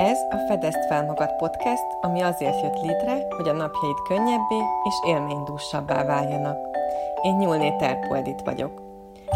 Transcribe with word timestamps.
Ez 0.00 0.18
a 0.30 0.36
Fedezd 0.48 0.86
fel 0.88 1.04
magad 1.04 1.36
podcast, 1.36 1.84
ami 2.00 2.20
azért 2.20 2.62
jött 2.62 2.80
létre, 2.80 3.26
hogy 3.36 3.48
a 3.48 3.52
napjaid 3.52 3.96
könnyebbé 4.08 4.58
és 4.84 4.94
élménydúsabbá 5.06 6.04
váljanak. 6.04 6.56
Én 7.22 7.36
Nyúlné 7.36 7.76
Terpoldit 7.76 8.42
vagyok. 8.44 8.82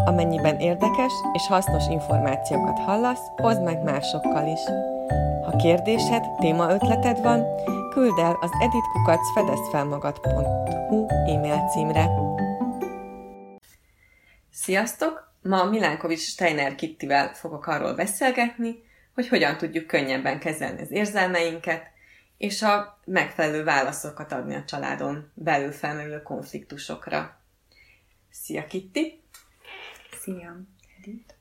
Amennyiben 0.05 0.59
érdekes 0.59 1.13
és 1.33 1.47
hasznos 1.47 1.89
információkat 1.89 2.79
hallasz, 2.79 3.31
oszd 3.37 3.63
meg 3.63 3.83
másokkal 3.83 4.47
is. 4.47 4.61
Ha 5.45 5.57
kérdésed, 5.57 6.25
témaötleted 6.39 7.23
van, 7.23 7.47
küld 7.91 8.19
el 8.19 8.39
az 8.41 8.51
editkukacfedezfelmagad.hu 8.61 11.07
e-mail 11.09 11.69
címre. 11.69 12.11
Sziasztok! 14.51 15.24
Ma 15.45 15.65
Milánkovics 15.65 16.21
Steiner 16.21 16.75
Kittivel 16.75 17.35
fogok 17.35 17.67
arról 17.67 17.95
beszélgetni, 17.95 18.83
hogy 19.15 19.29
hogyan 19.29 19.57
tudjuk 19.57 19.87
könnyebben 19.87 20.39
kezelni 20.39 20.81
az 20.81 20.91
érzelmeinket, 20.91 21.91
és 22.37 22.63
a 22.63 23.01
megfelelő 23.05 23.65
válaszokat 23.65 24.33
adni 24.33 24.55
a 24.55 24.65
családon 24.65 25.31
belül 25.35 25.73
felmerülő 25.73 26.23
konfliktusokra. 26.23 27.41
Szia 28.31 28.67
Kitti! 28.67 29.23
Szia, 30.21 30.61
Edith! 30.99 31.35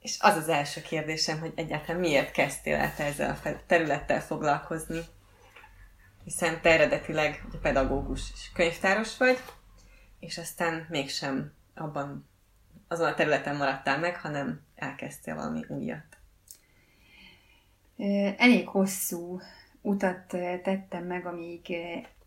És 0.00 0.16
az 0.20 0.36
az 0.36 0.48
első 0.48 0.80
kérdésem, 0.80 1.40
hogy 1.40 1.52
egyáltalán 1.54 2.00
miért 2.00 2.30
kezdtél 2.30 2.74
el 2.74 2.94
te 2.94 3.04
ezzel 3.04 3.38
a 3.44 3.64
területtel 3.66 4.20
foglalkozni? 4.20 5.00
Hiszen 6.24 6.60
te 6.60 6.70
eredetileg 6.70 7.44
pedagógus 7.62 8.22
és 8.34 8.50
könyvtáros 8.54 9.16
vagy, 9.16 9.38
és 10.20 10.38
aztán 10.38 10.86
mégsem 10.88 11.52
abban 11.74 12.30
azon 12.92 13.08
a 13.08 13.14
területen 13.14 13.56
maradtál 13.56 13.98
meg, 13.98 14.16
hanem 14.16 14.60
elkezdtél 14.74 15.34
valami 15.34 15.64
újat. 15.68 16.16
Elég 18.36 18.68
hosszú 18.68 19.40
utat 19.80 20.26
tettem 20.62 21.04
meg, 21.04 21.26
amíg 21.26 21.76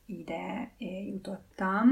ide 0.06 0.72
jutottam. 1.12 1.88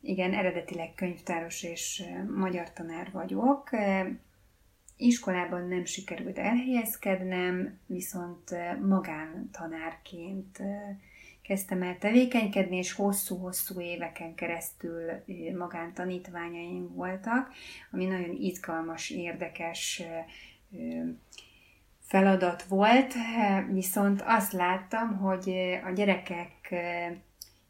Igen, 0.00 0.34
eredetileg 0.34 0.94
könyvtáros 0.94 1.62
és 1.62 2.02
magyar 2.36 2.72
tanár 2.72 3.10
vagyok. 3.12 3.70
Iskolában 4.96 5.68
nem 5.68 5.84
sikerült 5.84 6.38
elhelyezkednem, 6.38 7.78
viszont 7.86 8.50
magántanárként 8.86 10.62
kezdtem 11.46 11.82
el 11.82 11.98
tevékenykedni, 11.98 12.76
és 12.76 12.92
hosszú-hosszú 12.92 13.80
éveken 13.80 14.34
keresztül 14.34 15.02
magántanítványaim 15.58 16.94
voltak, 16.94 17.52
ami 17.90 18.04
nagyon 18.04 18.36
izgalmas, 18.40 19.10
érdekes 19.10 20.02
feladat 22.00 22.62
volt, 22.62 23.14
viszont 23.72 24.22
azt 24.26 24.52
láttam, 24.52 25.16
hogy 25.16 25.50
a 25.84 25.90
gyerekek 25.90 26.74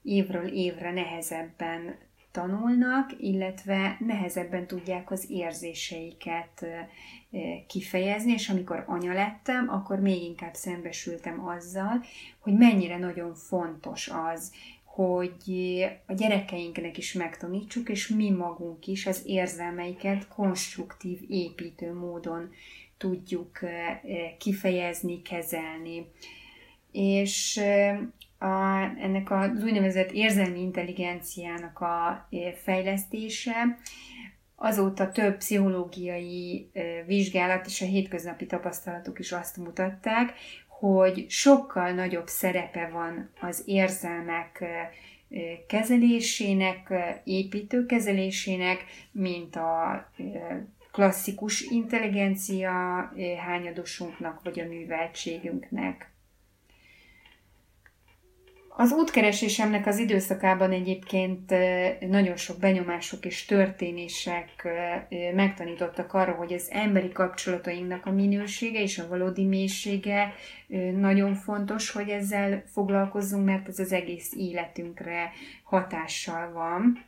évről 0.02 0.46
évre 0.46 0.92
nehezebben 0.92 1.96
tanulnak, 2.30 3.10
illetve 3.18 3.96
nehezebben 3.98 4.66
tudják 4.66 5.10
az 5.10 5.30
érzéseiket 5.30 6.66
kifejezni, 7.66 8.32
és 8.32 8.48
amikor 8.48 8.84
anya 8.86 9.12
lettem, 9.12 9.68
akkor 9.68 10.00
még 10.00 10.22
inkább 10.22 10.54
szembesültem 10.54 11.46
azzal, 11.46 12.04
hogy 12.38 12.52
mennyire 12.52 12.98
nagyon 12.98 13.34
fontos 13.34 14.08
az, 14.08 14.52
hogy 14.84 15.86
a 16.06 16.12
gyerekeinknek 16.12 16.98
is 16.98 17.12
megtanítsuk, 17.12 17.88
és 17.88 18.08
mi 18.08 18.30
magunk 18.30 18.86
is 18.86 19.06
az 19.06 19.22
érzelmeiket 19.26 20.28
konstruktív, 20.28 21.18
építő 21.28 21.92
módon 21.94 22.50
tudjuk 22.98 23.58
kifejezni, 24.38 25.22
kezelni. 25.22 26.06
És 26.92 27.60
a, 28.38 28.80
ennek 29.00 29.30
az 29.30 29.62
úgynevezett 29.64 30.10
érzelmi 30.10 30.60
intelligenciának 30.60 31.80
a 31.80 32.28
fejlesztése 32.62 33.78
azóta 34.56 35.10
több 35.10 35.36
pszichológiai 35.36 36.70
vizsgálat 37.06 37.66
és 37.66 37.82
a 37.82 37.84
hétköznapi 37.84 38.46
tapasztalatok 38.46 39.18
is 39.18 39.32
azt 39.32 39.56
mutatták, 39.56 40.32
hogy 40.68 41.26
sokkal 41.28 41.90
nagyobb 41.90 42.26
szerepe 42.26 42.88
van 42.92 43.30
az 43.40 43.62
érzelmek 43.66 44.64
kezelésének, 45.66 46.92
építő 47.24 47.86
kezelésének, 47.86 48.84
mint 49.12 49.56
a 49.56 50.06
klasszikus 50.92 51.60
intelligencia 51.60 52.72
hányadosunknak, 53.46 54.40
vagy 54.42 54.60
a 54.60 54.64
műveltségünknek. 54.64 56.15
Az 58.78 58.92
útkeresésemnek 58.92 59.86
az 59.86 59.98
időszakában 59.98 60.72
egyébként 60.72 61.54
nagyon 62.00 62.36
sok 62.36 62.58
benyomások 62.58 63.24
és 63.24 63.44
történések 63.44 64.68
megtanítottak 65.34 66.14
arra, 66.14 66.32
hogy 66.32 66.52
az 66.52 66.68
emberi 66.70 67.12
kapcsolatainknak 67.12 68.06
a 68.06 68.10
minősége 68.10 68.80
és 68.82 68.98
a 68.98 69.08
valódi 69.08 69.44
mélysége 69.44 70.32
nagyon 70.96 71.34
fontos, 71.34 71.90
hogy 71.90 72.08
ezzel 72.08 72.62
foglalkozzunk, 72.72 73.44
mert 73.44 73.68
ez 73.68 73.78
az 73.78 73.92
egész 73.92 74.32
életünkre 74.32 75.32
hatással 75.64 76.52
van 76.52 77.04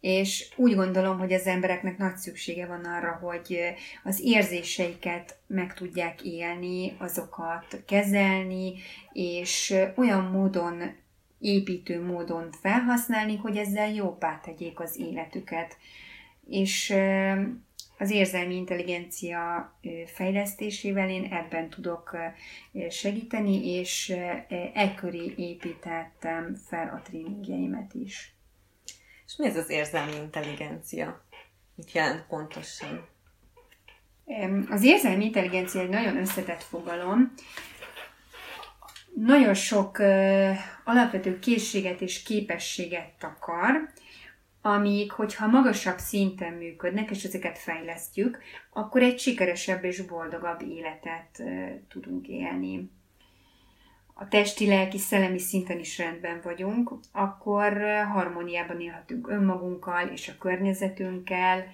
és 0.00 0.52
úgy 0.56 0.74
gondolom, 0.74 1.18
hogy 1.18 1.32
az 1.32 1.46
embereknek 1.46 1.98
nagy 1.98 2.16
szüksége 2.16 2.66
van 2.66 2.84
arra, 2.84 3.18
hogy 3.22 3.58
az 4.04 4.20
érzéseiket 4.22 5.38
meg 5.46 5.74
tudják 5.74 6.22
élni, 6.22 6.94
azokat 6.98 7.82
kezelni, 7.86 8.72
és 9.12 9.74
olyan 9.96 10.24
módon, 10.24 10.98
építő 11.38 12.04
módon 12.04 12.50
felhasználni, 12.60 13.36
hogy 13.36 13.56
ezzel 13.56 13.92
jobbá 13.92 14.40
tegyék 14.44 14.80
az 14.80 14.98
életüket. 14.98 15.76
És 16.46 16.94
az 17.98 18.10
érzelmi 18.10 18.54
intelligencia 18.54 19.72
fejlesztésével 20.06 21.10
én 21.10 21.24
ebben 21.24 21.68
tudok 21.68 22.16
segíteni, 22.88 23.66
és 23.78 24.14
e 24.74 24.94
köré 24.94 25.34
építettem 25.36 26.54
fel 26.68 26.88
a 26.88 27.02
tréningjeimet 27.08 27.94
is. 27.94 28.34
És 29.30 29.36
mi 29.36 29.46
ez 29.46 29.56
az 29.56 29.70
érzelmi 29.70 30.14
intelligencia? 30.14 31.24
Mit 31.74 31.92
jelent 31.92 32.26
pontosan? 32.26 33.08
Az 34.70 34.82
érzelmi 34.82 35.24
intelligencia 35.24 35.80
egy 35.80 35.88
nagyon 35.88 36.16
összetett 36.16 36.62
fogalom. 36.62 37.32
Nagyon 39.14 39.54
sok 39.54 39.98
uh, 39.98 40.56
alapvető 40.84 41.38
készséget 41.38 42.00
és 42.00 42.22
képességet 42.22 43.10
takar, 43.18 43.92
amik, 44.62 45.12
hogyha 45.12 45.46
magasabb 45.46 45.98
szinten 45.98 46.52
működnek, 46.52 47.10
és 47.10 47.24
ezeket 47.24 47.58
fejlesztjük, 47.58 48.38
akkor 48.72 49.02
egy 49.02 49.18
sikeresebb 49.18 49.84
és 49.84 50.00
boldogabb 50.00 50.62
életet 50.62 51.38
uh, 51.38 51.70
tudunk 51.88 52.28
élni 52.28 52.90
a 54.20 54.28
testi, 54.28 54.66
lelki, 54.66 54.98
szellemi 54.98 55.38
szinten 55.38 55.78
is 55.78 55.98
rendben 55.98 56.40
vagyunk, 56.42 56.92
akkor 57.12 57.82
harmóniában 58.12 58.80
élhetünk 58.80 59.28
önmagunkkal 59.28 60.08
és 60.08 60.28
a 60.28 60.38
környezetünkkel, 60.38 61.64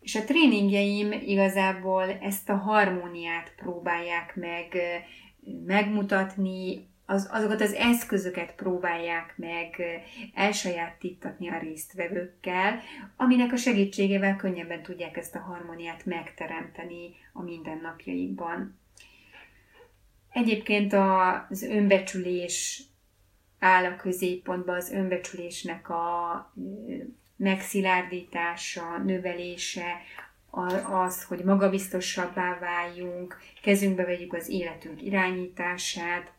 és 0.00 0.14
a 0.14 0.24
tréningjeim 0.24 1.12
igazából 1.12 2.02
ezt 2.02 2.48
a 2.48 2.56
harmóniát 2.56 3.52
próbálják 3.56 4.34
meg 4.34 4.76
megmutatni, 5.66 6.88
az, 7.06 7.28
azokat 7.32 7.60
az 7.60 7.72
eszközöket 7.72 8.54
próbálják 8.54 9.34
meg 9.36 9.82
elsajátítatni 10.34 11.48
a 11.48 11.58
résztvevőkkel, 11.58 12.80
aminek 13.16 13.52
a 13.52 13.56
segítségével 13.56 14.36
könnyebben 14.36 14.82
tudják 14.82 15.16
ezt 15.16 15.34
a 15.34 15.40
harmóniát 15.40 16.04
megteremteni 16.04 17.14
a 17.32 17.42
mindennapjaikban. 17.42 18.78
Egyébként 20.36 20.92
az 20.92 21.62
önbecsülés 21.62 22.82
áll 23.58 23.84
a 23.84 23.96
középpontban, 23.96 24.76
az 24.76 24.90
önbecsülésnek 24.90 25.88
a 25.88 26.52
megszilárdítása, 27.36 28.98
növelése, 28.98 29.96
az, 30.90 31.24
hogy 31.24 31.44
magabiztosabbá 31.44 32.58
váljunk, 32.58 33.38
kezünkbe 33.62 34.04
vegyük 34.04 34.32
az 34.32 34.48
életünk 34.48 35.02
irányítását, 35.02 36.32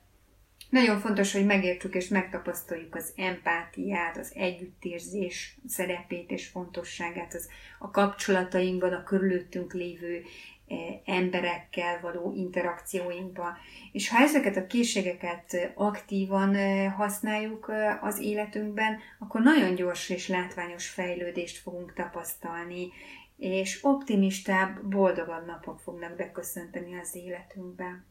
Nagyon 0.69 0.99
fontos, 0.99 1.33
hogy 1.33 1.45
megértsük 1.45 1.95
és 1.95 2.07
megtapasztaljuk 2.07 2.95
az 2.95 3.13
empátiát, 3.15 4.17
az 4.17 4.31
együttérzés 4.35 5.57
szerepét 5.67 6.31
és 6.31 6.47
fontosságát, 6.47 7.33
az 7.33 7.47
a 7.79 7.91
kapcsolatainkban, 7.91 8.93
a 8.93 9.03
körülöttünk 9.03 9.73
lévő 9.73 10.23
eh, 10.67 10.77
emberekkel 11.05 11.99
való 12.01 12.33
interakcióinkban. 12.35 13.57
És 13.91 14.09
ha 14.09 14.17
ezeket 14.17 14.57
a 14.57 14.67
készségeket 14.67 15.71
aktívan 15.75 16.55
eh, 16.55 16.93
használjuk 16.93 17.69
eh, 17.69 18.03
az 18.03 18.19
életünkben, 18.19 18.99
akkor 19.19 19.41
nagyon 19.41 19.75
gyors 19.75 20.09
és 20.09 20.27
látványos 20.27 20.89
fejlődést 20.89 21.57
fogunk 21.57 21.93
tapasztalni, 21.93 22.91
és 23.37 23.79
optimistább, 23.81 24.85
boldogabb 24.85 25.45
napok 25.45 25.79
fognak 25.79 26.15
beköszönteni 26.15 26.99
az 26.99 27.15
életünkben. 27.15 28.05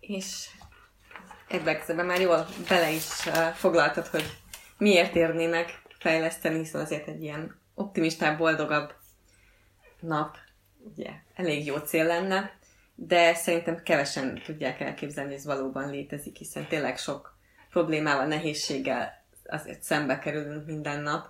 És 0.00 0.48
ebben 1.48 2.06
már 2.06 2.20
jól 2.20 2.46
bele 2.68 2.90
is 2.90 3.06
foglaltad, 3.54 4.06
hogy 4.06 4.24
miért 4.78 5.14
érnének 5.14 5.82
fejleszteni, 5.98 6.58
hiszen 6.58 6.80
azért 6.80 7.08
egy 7.08 7.22
ilyen 7.22 7.60
optimistább, 7.74 8.38
boldogabb 8.38 8.94
nap 10.00 10.36
ugye 10.78 11.10
elég 11.34 11.66
jó 11.66 11.76
cél 11.76 12.04
lenne, 12.04 12.58
de 12.94 13.34
szerintem 13.34 13.82
kevesen 13.82 14.42
tudják 14.44 14.80
elképzelni, 14.80 15.30
hogy 15.30 15.38
ez 15.38 15.44
valóban 15.44 15.90
létezik, 15.90 16.36
hiszen 16.36 16.68
tényleg 16.68 16.98
sok 16.98 17.36
problémával, 17.70 18.26
nehézséggel 18.26 19.24
azért 19.46 19.82
szembe 19.82 20.18
kerülünk 20.18 20.66
minden 20.66 21.00
nap. 21.00 21.26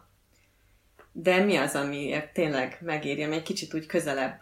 De 1.13 1.39
mi 1.39 1.57
az, 1.57 1.75
amiért 1.75 2.33
tényleg 2.33 2.79
megéri, 2.81 3.23
ami 3.23 3.35
egy 3.35 3.43
kicsit 3.43 3.75
úgy 3.75 3.87
közelebb 3.87 4.41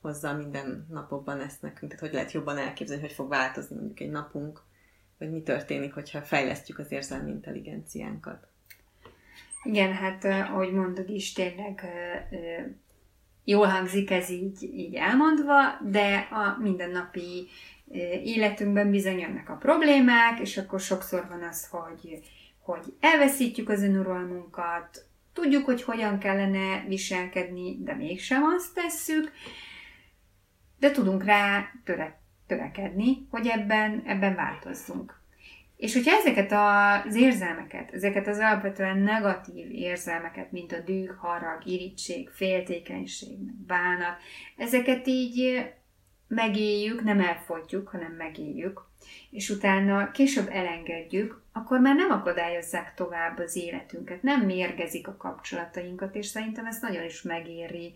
hozza 0.00 0.32
minden 0.32 0.86
napokban 0.90 1.40
ezt 1.40 1.62
nekünk? 1.62 1.90
Tehát 1.90 2.04
hogy 2.04 2.12
lehet 2.12 2.32
jobban 2.32 2.58
elképzelni, 2.58 3.02
hogy 3.02 3.12
fog 3.12 3.28
változni 3.28 3.76
mondjuk 3.76 4.00
egy 4.00 4.10
napunk, 4.10 4.62
vagy 5.18 5.30
mi 5.30 5.42
történik, 5.42 5.94
hogyha 5.94 6.20
fejlesztjük 6.22 6.78
az 6.78 6.92
érzelmi 6.92 7.30
intelligenciánkat? 7.30 8.46
Igen, 9.62 9.92
hát 9.92 10.24
ahogy 10.24 10.72
mondod 10.72 11.08
is, 11.10 11.32
tényleg 11.32 11.84
jól 13.44 13.66
hangzik 13.66 14.10
ez 14.10 14.30
így, 14.30 14.62
így 14.62 14.94
elmondva, 14.94 15.78
de 15.90 16.16
a 16.16 16.56
mindennapi 16.60 17.48
életünkben 18.24 18.90
bizony 18.90 19.18
jönnek 19.18 19.48
a 19.48 19.56
problémák, 19.56 20.40
és 20.40 20.56
akkor 20.56 20.80
sokszor 20.80 21.26
van 21.28 21.42
az, 21.42 21.68
hogy, 21.68 22.22
hogy 22.58 22.94
elveszítjük 23.00 23.68
az 23.68 23.82
önuralmunkat, 23.82 25.06
tudjuk, 25.32 25.64
hogy 25.64 25.82
hogyan 25.82 26.18
kellene 26.18 26.84
viselkedni, 26.88 27.76
de 27.80 27.94
mégsem 27.94 28.42
azt 28.42 28.74
tesszük, 28.74 29.32
de 30.78 30.90
tudunk 30.90 31.24
rá 31.24 31.72
töre, 31.84 32.20
törekedni, 32.48 33.26
hogy 33.30 33.46
ebben, 33.46 34.02
ebben 34.06 34.34
változzunk. 34.34 35.16
És 35.76 35.94
hogyha 35.94 36.16
ezeket 36.16 36.52
az 36.52 37.14
érzelmeket, 37.14 37.92
ezeket 37.92 38.26
az 38.26 38.38
alapvetően 38.38 38.98
negatív 38.98 39.70
érzelmeket, 39.70 40.52
mint 40.52 40.72
a 40.72 40.80
düh, 40.80 41.16
harag, 41.16 41.66
irítség, 41.66 42.28
féltékenység, 42.28 43.38
bánat, 43.66 44.16
ezeket 44.56 45.06
így 45.06 45.66
megéljük, 46.28 47.02
nem 47.02 47.20
elfogyjuk, 47.20 47.88
hanem 47.88 48.12
megéljük, 48.12 48.86
és 49.30 49.50
utána 49.50 50.10
később 50.10 50.48
elengedjük, 50.48 51.42
akkor 51.52 51.80
már 51.80 51.94
nem 51.96 52.10
akadályozzák 52.10 52.94
tovább 52.94 53.38
az 53.38 53.56
életünket, 53.56 54.22
nem 54.22 54.40
mérgezik 54.40 55.08
a 55.08 55.16
kapcsolatainkat, 55.16 56.14
és 56.14 56.26
szerintem 56.26 56.66
ezt 56.66 56.82
nagyon 56.82 57.04
is 57.04 57.22
megéri 57.22 57.94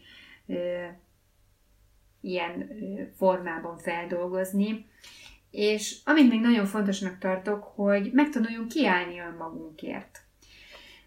ilyen 2.22 2.68
formában 3.16 3.78
feldolgozni. 3.78 4.86
És 5.50 5.96
amit 6.04 6.28
még 6.28 6.40
nagyon 6.40 6.66
fontosnak 6.66 7.18
tartok, 7.18 7.62
hogy 7.64 8.10
megtanuljunk 8.12 8.68
kiállni 8.68 9.18
önmagunkért. 9.18 10.20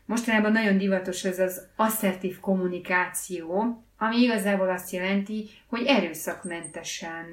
Mostanában 0.06 0.51
nagyon 0.51 0.77
divatos 0.77 1.23
ez 1.23 1.39
az 1.39 1.67
asszertív 1.75 2.39
kommunikáció, 2.39 3.77
ami 3.97 4.17
igazából 4.17 4.69
azt 4.69 4.91
jelenti, 4.91 5.50
hogy 5.67 5.85
erőszakmentesen 5.85 7.25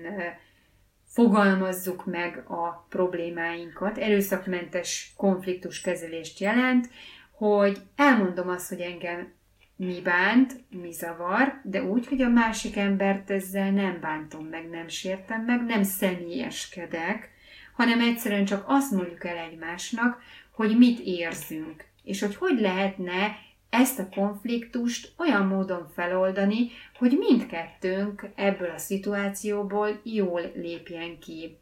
fogalmazzuk 1.07 2.07
meg 2.07 2.45
a 2.51 2.87
problémáinkat, 2.89 3.99
erőszakmentes 3.99 5.13
konfliktuskezelést 5.17 6.39
jelent, 6.39 6.89
hogy 7.31 7.79
elmondom 7.97 8.49
azt, 8.49 8.69
hogy 8.69 8.81
engem 8.81 9.33
mi 9.77 10.01
bánt, 10.01 10.65
mi 10.71 10.93
zavar, 10.93 11.61
de 11.65 11.83
úgy, 11.83 12.07
hogy 12.07 12.23
a 12.23 12.29
másik 12.29 12.77
embert 12.77 13.31
ezzel 13.31 13.71
nem 13.71 14.01
bántom 14.01 14.45
meg, 14.45 14.69
nem 14.69 14.89
sértem 14.89 15.45
meg, 15.45 15.65
nem 15.65 15.83
személyeskedek, 15.83 17.31
hanem 17.75 18.01
egyszerűen 18.01 18.45
csak 18.45 18.65
azt 18.67 18.91
mondjuk 18.91 19.25
el 19.25 19.37
egymásnak, 19.37 20.23
hogy 20.51 20.79
mit 20.79 20.99
érzünk, 20.99 21.85
és 22.03 22.21
hogy 22.21 22.37
hogy 22.37 22.61
lehetne 22.61 23.37
ezt 23.71 23.99
a 23.99 24.09
konfliktust 24.09 25.13
olyan 25.19 25.47
módon 25.47 25.89
feloldani, 25.95 26.71
hogy 26.99 27.17
mindkettőnk 27.19 28.31
ebből 28.35 28.71
a 28.71 28.79
szituációból 28.79 30.01
jól 30.05 30.53
lépjen 30.55 31.19
ki. 31.19 31.59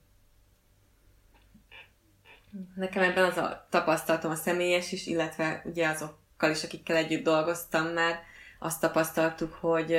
Nekem 2.74 3.02
ebben 3.02 3.24
az 3.24 3.36
a 3.36 3.66
tapasztalatom 3.70 4.30
a 4.30 4.34
személyes 4.34 4.92
is, 4.92 5.06
illetve 5.06 5.62
ugye 5.64 5.88
azok 5.88 6.19
is, 6.48 6.64
akikkel 6.64 6.96
együtt 6.96 7.24
dolgoztam 7.24 7.86
már, 7.86 8.22
azt 8.58 8.80
tapasztaltuk, 8.80 9.52
hogy 9.52 9.98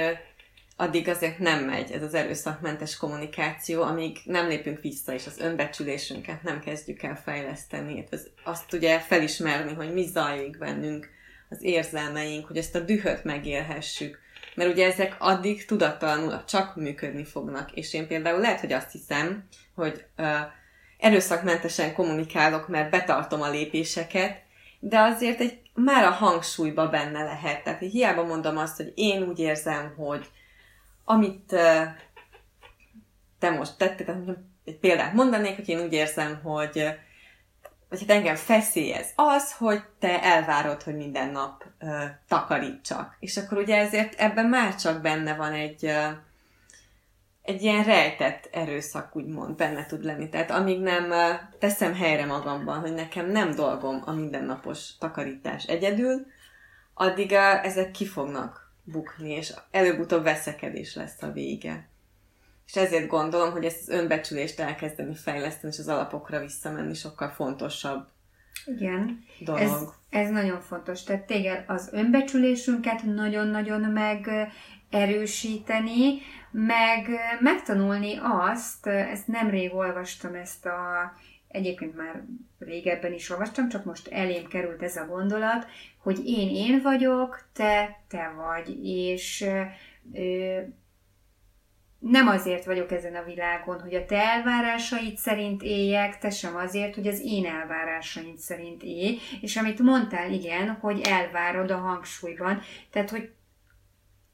addig 0.75 1.07
azért 1.07 1.39
nem 1.39 1.63
megy 1.63 1.91
ez 1.91 2.03
az 2.03 2.13
erőszakmentes 2.13 2.97
kommunikáció, 2.97 3.81
amíg 3.81 4.17
nem 4.23 4.47
lépünk 4.47 4.81
vissza, 4.81 5.13
és 5.13 5.27
az 5.27 5.39
önbecsülésünket 5.39 6.43
nem 6.43 6.59
kezdjük 6.59 7.03
el 7.03 7.21
fejleszteni. 7.23 8.07
Azt 8.43 8.73
ugye 8.73 8.99
felismerni, 8.99 9.73
hogy 9.73 9.93
mi 9.93 10.05
zajlik 10.05 10.57
bennünk, 10.57 11.09
az 11.51 11.63
érzelmeink, 11.63 12.47
hogy 12.47 12.57
ezt 12.57 12.75
a 12.75 12.79
dühöt 12.79 13.23
megélhessük. 13.23 14.19
Mert 14.55 14.71
ugye 14.71 14.85
ezek 14.85 15.15
addig 15.19 15.65
tudattalanul 15.65 16.43
csak 16.43 16.75
működni 16.75 17.23
fognak. 17.23 17.71
És 17.71 17.93
én 17.93 18.07
például 18.07 18.39
lehet, 18.39 18.59
hogy 18.59 18.73
azt 18.73 18.91
hiszem, 18.91 19.47
hogy 19.75 20.05
uh, 20.17 20.27
erőszakmentesen 20.97 21.93
kommunikálok, 21.93 22.67
mert 22.67 22.91
betartom 22.91 23.41
a 23.41 23.49
lépéseket, 23.49 24.41
de 24.79 24.99
azért 24.99 25.39
egy 25.39 25.60
már 25.73 26.03
a 26.03 26.11
hangsúlyba 26.11 26.89
benne 26.89 27.23
lehet. 27.23 27.63
Tehát 27.63 27.79
hiába 27.79 28.23
mondom 28.23 28.57
azt, 28.57 28.77
hogy 28.77 28.91
én 28.95 29.23
úgy 29.23 29.39
érzem, 29.39 29.93
hogy 29.97 30.29
amit 31.05 31.45
te 33.39 33.49
most 33.49 33.77
tettél, 33.77 34.05
tehát 34.05 34.37
egy 34.65 34.77
példát 34.77 35.13
mondanék, 35.13 35.55
hogy 35.55 35.69
én 35.69 35.79
úgy 35.79 35.93
érzem, 35.93 36.41
hogy 36.43 36.99
vagy 37.91 37.99
hát 37.99 38.09
engem 38.09 38.35
feszélyez 38.35 39.07
az, 39.15 39.53
hogy 39.53 39.81
te 39.99 40.23
elvárod, 40.23 40.81
hogy 40.81 40.95
minden 40.95 41.29
nap 41.29 41.65
uh, 41.81 42.03
takarítsak. 42.27 43.17
És 43.19 43.37
akkor 43.37 43.57
ugye 43.57 43.77
ezért 43.77 44.19
ebben 44.19 44.45
már 44.45 44.75
csak 44.75 45.01
benne 45.01 45.35
van 45.35 45.53
egy, 45.53 45.83
uh, 45.83 46.07
egy 47.43 47.61
ilyen 47.61 47.83
rejtett 47.83 48.49
erőszak, 48.51 49.15
úgymond, 49.15 49.55
benne 49.55 49.85
tud 49.85 50.03
lenni. 50.03 50.29
Tehát 50.29 50.51
amíg 50.51 50.79
nem 50.79 51.13
teszem 51.59 51.95
helyre 51.95 52.25
magamban, 52.25 52.79
hogy 52.79 52.93
nekem 52.93 53.31
nem 53.31 53.55
dolgom 53.55 54.01
a 54.05 54.11
mindennapos 54.11 54.97
takarítás 54.97 55.63
egyedül, 55.63 56.25
addig 56.93 57.31
ezek 57.63 57.91
ki 57.91 58.05
fognak 58.05 58.71
bukni, 58.83 59.29
és 59.29 59.53
előbb-utóbb 59.71 60.23
veszekedés 60.23 60.95
lesz 60.95 61.21
a 61.21 61.31
vége. 61.31 61.89
És 62.67 62.75
ezért 62.75 63.07
gondolom, 63.07 63.51
hogy 63.51 63.65
ezt 63.65 63.81
az 63.81 63.89
önbecsülést 63.89 64.59
elkezdeni 64.59 65.15
fejleszteni, 65.15 65.73
és 65.73 65.79
az 65.79 65.87
alapokra 65.87 66.39
visszamenni 66.39 66.93
sokkal 66.93 67.29
fontosabb 67.29 68.07
igen, 68.65 69.25
dolog. 69.39 69.61
Ez, 69.61 69.71
ez 70.09 70.29
nagyon 70.29 70.61
fontos. 70.61 71.03
Tehát 71.03 71.25
téged 71.25 71.63
az 71.67 71.89
önbecsülésünket 71.91 73.03
nagyon-nagyon 73.03 73.81
meg 73.81 74.29
erősíteni, 74.91 76.19
meg 76.51 77.09
megtanulni 77.39 78.19
azt, 78.21 78.87
ezt 78.87 79.27
nemrég 79.27 79.73
olvastam 79.73 80.35
ezt 80.35 80.65
a, 80.65 81.13
egyébként 81.47 81.95
már 81.95 82.23
régebben 82.59 83.13
is 83.13 83.29
olvastam, 83.29 83.69
csak 83.69 83.85
most 83.85 84.07
elém 84.07 84.47
került 84.47 84.83
ez 84.83 84.95
a 84.95 85.05
gondolat, 85.05 85.65
hogy 85.97 86.21
én 86.25 86.49
én 86.49 86.81
vagyok, 86.81 87.45
te 87.53 87.99
te 88.07 88.33
vagy, 88.35 88.85
és 88.85 89.45
ö, 90.13 90.59
nem 91.99 92.27
azért 92.27 92.65
vagyok 92.65 92.91
ezen 92.91 93.15
a 93.15 93.23
világon, 93.23 93.81
hogy 93.81 93.93
a 93.93 94.05
te 94.05 94.17
elvárásaid 94.17 95.17
szerint 95.17 95.61
éljek, 95.63 96.17
te 96.17 96.29
sem 96.29 96.55
azért, 96.55 96.95
hogy 96.95 97.07
az 97.07 97.21
én 97.25 97.45
elvárásaid 97.45 98.37
szerint 98.37 98.83
élj, 98.83 99.17
és 99.41 99.57
amit 99.57 99.79
mondtál, 99.79 100.31
igen, 100.31 100.69
hogy 100.69 101.01
elvárod 101.01 101.71
a 101.71 101.77
hangsúlyban, 101.77 102.61
tehát, 102.91 103.09
hogy 103.09 103.29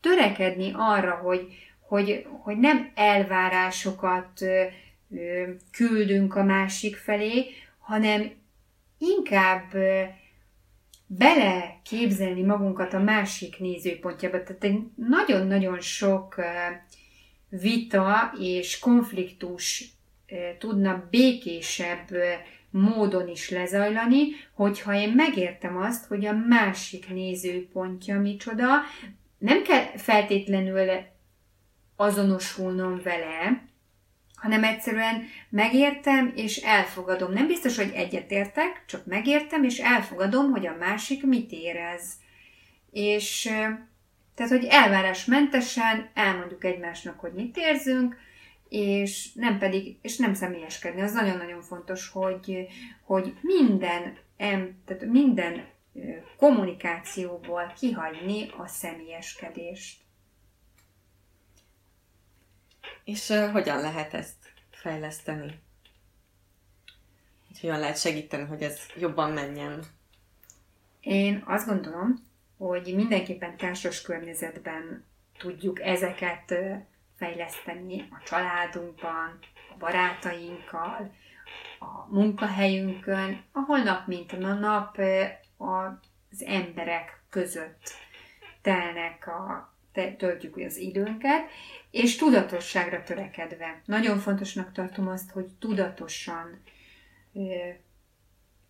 törekedni 0.01 0.71
arra, 0.75 1.15
hogy, 1.15 1.47
hogy, 1.79 2.25
hogy 2.43 2.57
nem 2.57 2.91
elvárásokat 2.95 4.41
küldünk 5.71 6.35
a 6.35 6.43
másik 6.43 6.95
felé, 6.95 7.45
hanem 7.77 8.31
inkább 8.97 9.73
bele 11.07 11.79
képzelni 11.83 12.41
magunkat 12.41 12.93
a 12.93 12.99
másik 12.99 13.59
nézőpontjába. 13.59 14.43
Tehát 14.43 14.63
egy 14.63 14.79
nagyon-nagyon 14.95 15.79
sok 15.79 16.35
vita 17.49 18.33
és 18.39 18.79
konfliktus 18.79 19.85
tudna 20.57 21.07
békésebb 21.09 22.07
módon 22.69 23.27
is 23.27 23.49
lezajlani, 23.49 24.27
hogyha 24.53 24.93
én 24.93 25.09
megértem 25.09 25.77
azt, 25.77 26.05
hogy 26.05 26.25
a 26.25 26.33
másik 26.33 27.09
nézőpontja 27.09 28.19
micsoda, 28.19 28.67
nem 29.37 29.63
kell 29.63 29.83
feltétlenül 29.97 30.89
azonosulnom 31.95 33.01
vele, 33.03 33.65
hanem 34.35 34.63
egyszerűen 34.63 35.23
megértem 35.49 36.33
és 36.35 36.57
elfogadom. 36.57 37.33
Nem 37.33 37.47
biztos, 37.47 37.77
hogy 37.77 37.91
egyetértek, 37.95 38.83
csak 38.87 39.05
megértem 39.05 39.63
és 39.63 39.79
elfogadom, 39.79 40.51
hogy 40.51 40.67
a 40.67 40.75
másik 40.79 41.23
mit 41.23 41.51
érez. 41.51 42.13
És 42.91 43.41
tehát, 44.35 44.51
hogy 44.51 44.65
elvárásmentesen 44.69 46.09
elmondjuk 46.13 46.63
egymásnak, 46.63 47.19
hogy 47.19 47.33
mit 47.33 47.57
érzünk, 47.57 48.15
és 48.69 49.33
nem 49.33 49.57
pedig, 49.57 49.97
és 50.01 50.17
nem 50.17 50.33
személyeskedni. 50.33 51.01
Az 51.01 51.13
nagyon-nagyon 51.13 51.61
fontos, 51.61 52.09
hogy, 52.09 52.67
hogy 53.05 53.33
minden, 53.41 54.17
tehát 54.85 55.05
minden 55.05 55.65
kommunikációból 56.37 57.73
kihagyni 57.79 58.49
a 58.57 58.67
személyeskedést. 58.67 60.01
És 63.03 63.29
uh, 63.29 63.51
hogyan 63.51 63.81
lehet 63.81 64.13
ezt 64.13 64.53
fejleszteni? 64.69 65.59
Hogyan 67.61 67.79
lehet 67.79 67.99
segíteni, 67.99 68.43
hogy 68.43 68.61
ez 68.61 68.79
jobban 68.97 69.31
menjen? 69.31 69.83
Én 70.99 71.43
azt 71.45 71.67
gondolom, 71.67 72.27
hogy 72.57 72.95
mindenképpen 72.95 73.57
társas 73.57 74.01
környezetben 74.01 75.05
tudjuk 75.37 75.81
ezeket 75.81 76.53
fejleszteni 77.15 78.07
a 78.11 78.23
családunkban, 78.23 79.39
a 79.73 79.77
barátainkkal, 79.77 81.13
a 81.79 82.13
munkahelyünkön, 82.15 83.43
ahol 83.51 83.77
nap 83.77 84.07
mint 84.07 84.31
a 84.33 84.53
nap 84.53 84.97
az 85.57 86.43
emberek 86.43 87.21
között 87.29 87.93
telnek 88.61 89.27
a, 89.27 89.73
töltjük 90.17 90.57
az 90.57 90.77
időnket, 90.77 91.49
és 91.91 92.15
tudatosságra 92.15 93.03
törekedve. 93.03 93.81
Nagyon 93.85 94.17
fontosnak 94.17 94.71
tartom 94.71 95.07
azt, 95.07 95.31
hogy 95.31 95.45
tudatosan 95.59 96.61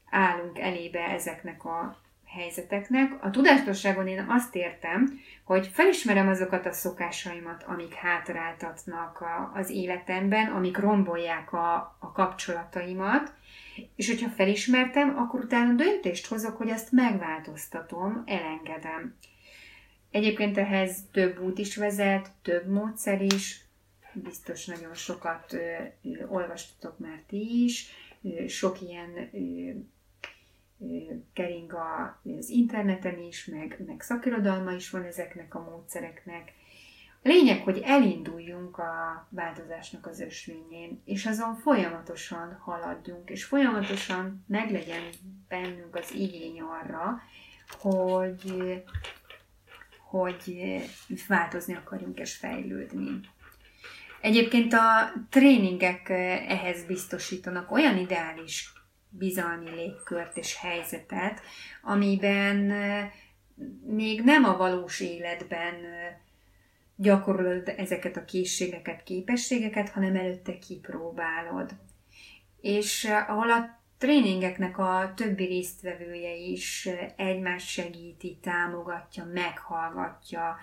állunk 0.10 0.60
elébe 0.60 1.00
ezeknek 1.00 1.65
a 1.65 1.98
helyzeteknek. 2.25 3.24
A 3.24 3.29
tudatosságon 3.29 4.08
én 4.08 4.25
azt 4.29 4.56
értem, 4.56 5.20
hogy 5.44 5.67
felismerem 5.67 6.27
azokat 6.27 6.65
a 6.65 6.72
szokásaimat, 6.72 7.63
amik 7.63 7.94
hátráltatnak 7.94 9.22
a, 9.22 9.51
az 9.53 9.70
életemben, 9.70 10.48
amik 10.51 10.77
rombolják 10.77 11.53
a, 11.53 11.75
a 12.00 12.12
kapcsolataimat, 12.12 13.34
és 13.96 14.07
hogyha 14.07 14.29
felismertem, 14.29 15.17
akkor 15.17 15.39
utána 15.39 15.74
döntést 15.74 16.27
hozok, 16.27 16.57
hogy 16.57 16.69
azt 16.69 16.91
megváltoztatom, 16.91 18.24
elengedem. 18.25 19.15
Egyébként 20.12 20.57
ehhez 20.57 21.03
több 21.12 21.41
út 21.41 21.57
is 21.57 21.75
vezet, 21.75 22.31
több 22.41 22.67
módszer 22.67 23.22
is, 23.22 23.65
biztos 24.13 24.65
nagyon 24.65 24.93
sokat 24.93 25.53
ö, 25.53 25.57
ö, 26.03 26.27
olvastatok 26.27 27.00
már 27.00 27.22
ti 27.27 27.63
is, 27.63 27.89
ö, 28.24 28.48
sok 28.48 28.81
ilyen 28.81 29.29
ö, 29.34 29.72
kering 31.34 31.74
az 32.38 32.50
interneten 32.50 33.19
is, 33.19 33.46
meg, 33.46 33.84
meg 33.88 34.01
szakirodalma 34.01 34.72
is 34.72 34.89
van 34.89 35.03
ezeknek 35.03 35.55
a 35.55 35.69
módszereknek. 35.69 36.53
Lényeg, 37.22 37.64
hogy 37.64 37.82
elinduljunk 37.84 38.78
a 38.78 39.28
változásnak 39.30 40.06
az 40.06 40.20
ösvényén, 40.20 41.02
és 41.06 41.26
azon 41.26 41.56
folyamatosan 41.56 42.58
haladjunk, 42.62 43.30
és 43.30 43.44
folyamatosan 43.44 44.46
meglegyen 44.48 45.04
bennünk 45.48 45.96
az 45.96 46.14
igény 46.14 46.62
arra, 46.62 47.22
hogy, 47.80 48.54
hogy 50.10 50.54
változni 51.28 51.76
akarjunk 51.76 52.20
és 52.20 52.36
fejlődni. 52.36 53.20
Egyébként 54.22 54.74
a 54.74 55.14
tréningek 55.30 56.10
ehhez 56.48 56.86
biztosítanak 56.86 57.72
olyan 57.72 57.98
ideális 57.98 58.74
bizalmi 59.10 59.70
légkört 59.70 60.38
és 60.38 60.58
helyzetet, 60.58 61.42
amiben 61.82 62.72
még 63.86 64.24
nem 64.24 64.44
a 64.44 64.58
valós 64.58 65.00
életben 65.00 65.76
gyakorolod 66.98 67.74
ezeket 67.77 68.18
a 68.18 68.25
készségeket, 68.25 69.04
képességeket, 69.04 69.89
hanem 69.89 70.16
előtte 70.16 70.60
kipróbálod. 70.60 71.72
És 72.62 73.08
ahol 73.27 73.51
a 73.51 73.80
tréningeknek 73.98 74.77
a 74.77 75.13
többi 75.16 75.46
résztvevője 75.46 76.36
is 76.36 76.89
egymást 77.16 77.68
segíti, 77.68 78.38
támogatja, 78.42 79.25
meghallgatja 79.34 80.58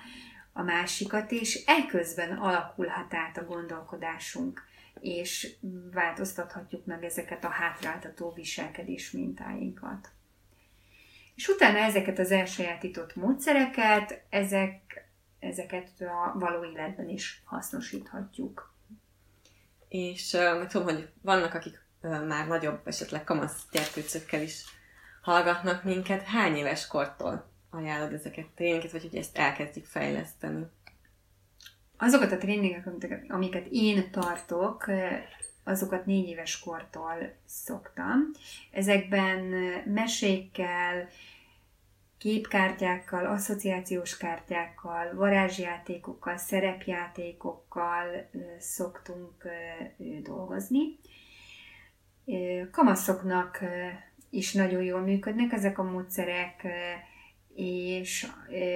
a 0.53 0.62
másikat, 0.62 1.33
és 1.33 1.64
eközben 1.67 2.37
alakulhat 2.37 3.14
át 3.14 3.38
a 3.38 3.45
gondolkodásunk 3.45 4.62
és 5.00 5.57
változtathatjuk 5.93 6.85
meg 6.87 7.05
ezeket 7.05 7.45
a 7.45 7.49
hátráltató 7.49 8.33
viselkedés 8.33 9.11
mintáinkat. 9.11 10.09
És 11.35 11.49
utána 11.49 11.79
ezeket 11.79 12.19
az 12.19 12.31
elsajátított 12.31 13.17
módszereket, 13.17 14.25
ezek, 14.31 15.04
ezeket 15.45 15.89
a 16.01 16.39
való 16.39 16.65
életben 16.65 17.09
is 17.09 17.43
hasznosíthatjuk. 17.45 18.73
És 19.89 20.33
uh, 20.33 20.67
tudom, 20.67 20.87
hogy 20.87 21.09
vannak, 21.23 21.55
akik 21.55 21.83
már 22.01 22.47
nagyobb, 22.47 22.81
esetleg 22.85 23.25
kamasz 23.25 23.67
gyerkőcökkel 23.73 24.43
is 24.43 24.65
hallgatnak 25.23 25.85
minket. 25.85 26.23
Hány 26.23 26.57
éves 26.57 26.87
kortól 26.87 27.47
ajánlod 27.71 28.13
ezeket 28.13 28.47
tényeket, 28.55 28.93
vagy 28.93 29.03
hogy 29.03 29.17
ezt 29.17 29.39
elkezdjük 29.39 29.87
fejleszteni? 29.87 30.67
azokat 31.97 32.33
a 32.33 32.37
tréningeket, 32.37 33.25
amiket 33.29 33.67
én 33.71 34.11
tartok, 34.11 34.91
azokat 35.65 36.07
négy 36.07 36.29
éves 36.29 36.59
kortól 36.59 37.33
szoktam. 37.47 38.31
Ezekben 38.71 39.41
mesékkel, 39.85 41.09
képkártyákkal, 42.25 43.26
asszociációs 43.26 44.16
kártyákkal, 44.16 45.14
varázsjátékokkal, 45.14 46.37
szerepjátékokkal 46.37 48.31
szoktunk 48.59 49.49
dolgozni. 50.23 50.99
Kamaszoknak 52.71 53.61
is 54.31 54.52
nagyon 54.52 54.83
jól 54.83 55.00
működnek 55.00 55.52
ezek 55.52 55.78
a 55.78 55.83
módszerek, 55.83 56.66
és 57.54 58.26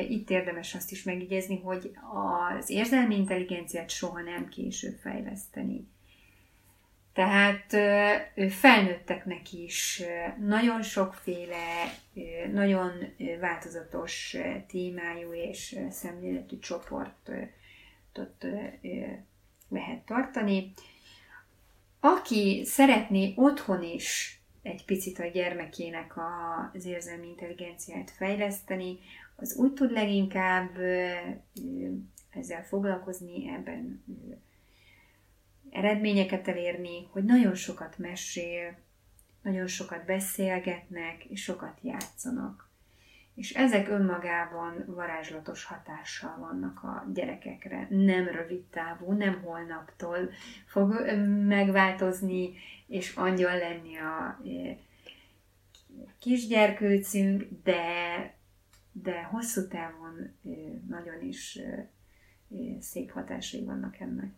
itt 0.09 0.31
érdemes 0.31 0.75
azt 0.75 0.91
is 0.91 1.03
megjegyezni, 1.03 1.61
hogy 1.61 1.91
az 2.59 2.71
érzelmi 2.71 3.17
intelligenciát 3.17 3.91
soha 3.91 4.21
nem 4.21 4.49
késő 4.49 4.91
fejleszteni. 4.91 5.89
Tehát 7.19 7.73
e, 7.73 8.49
felnőtteknek 8.49 9.53
is 9.53 10.03
nagyon 10.41 10.83
sokféle, 10.83 11.93
nagyon 12.53 12.93
változatos 13.41 14.37
témájú 14.67 15.33
és 15.33 15.79
szemléletű 15.91 16.59
csoportot 16.59 18.47
lehet 19.69 20.01
tartani. 20.07 20.73
Aki 22.01 22.63
szeretné 22.65 23.33
otthon 23.37 23.83
is 23.83 24.41
egy 24.63 24.85
picit 24.85 25.19
a 25.19 25.27
gyermekének 25.27 26.15
az 26.75 26.85
érzelmi 26.85 27.27
intelligenciát 27.27 28.11
fejleszteni, 28.11 28.99
az 29.37 29.57
úgy 29.57 29.73
tud 29.73 29.91
leginkább 29.91 30.71
ezzel 32.31 32.65
foglalkozni, 32.65 33.49
ebben 33.49 34.05
eredményeket 35.71 36.49
elérni, 36.49 37.09
hogy 37.11 37.25
nagyon 37.25 37.55
sokat 37.55 37.99
mesél, 37.99 38.77
nagyon 39.43 39.67
sokat 39.67 40.05
beszélgetnek, 40.05 41.25
és 41.25 41.43
sokat 41.43 41.79
játszanak. 41.83 42.69
És 43.35 43.55
ezek 43.55 43.89
önmagában 43.89 44.85
varázslatos 44.87 45.65
hatással 45.65 46.37
vannak 46.39 46.83
a 46.83 47.07
gyerekekre. 47.15 47.87
Nem 47.91 48.25
rövid 48.25 48.63
távú, 48.63 49.13
nem 49.13 49.43
holnaptól 49.43 50.31
fog 50.67 50.93
megváltozni, 51.47 52.55
és 52.87 53.17
angyal 53.17 53.59
lenni 53.59 53.97
a 53.97 54.41
kisgyerkőcünk, 56.19 57.49
de, 57.65 57.83
de 58.93 59.23
hosszú 59.23 59.69
távon 59.69 60.35
nagyon 60.89 61.23
is 61.23 61.59
szép 62.81 63.11
hatásai 63.11 63.65
vannak 63.65 64.01
ennek. 64.01 64.33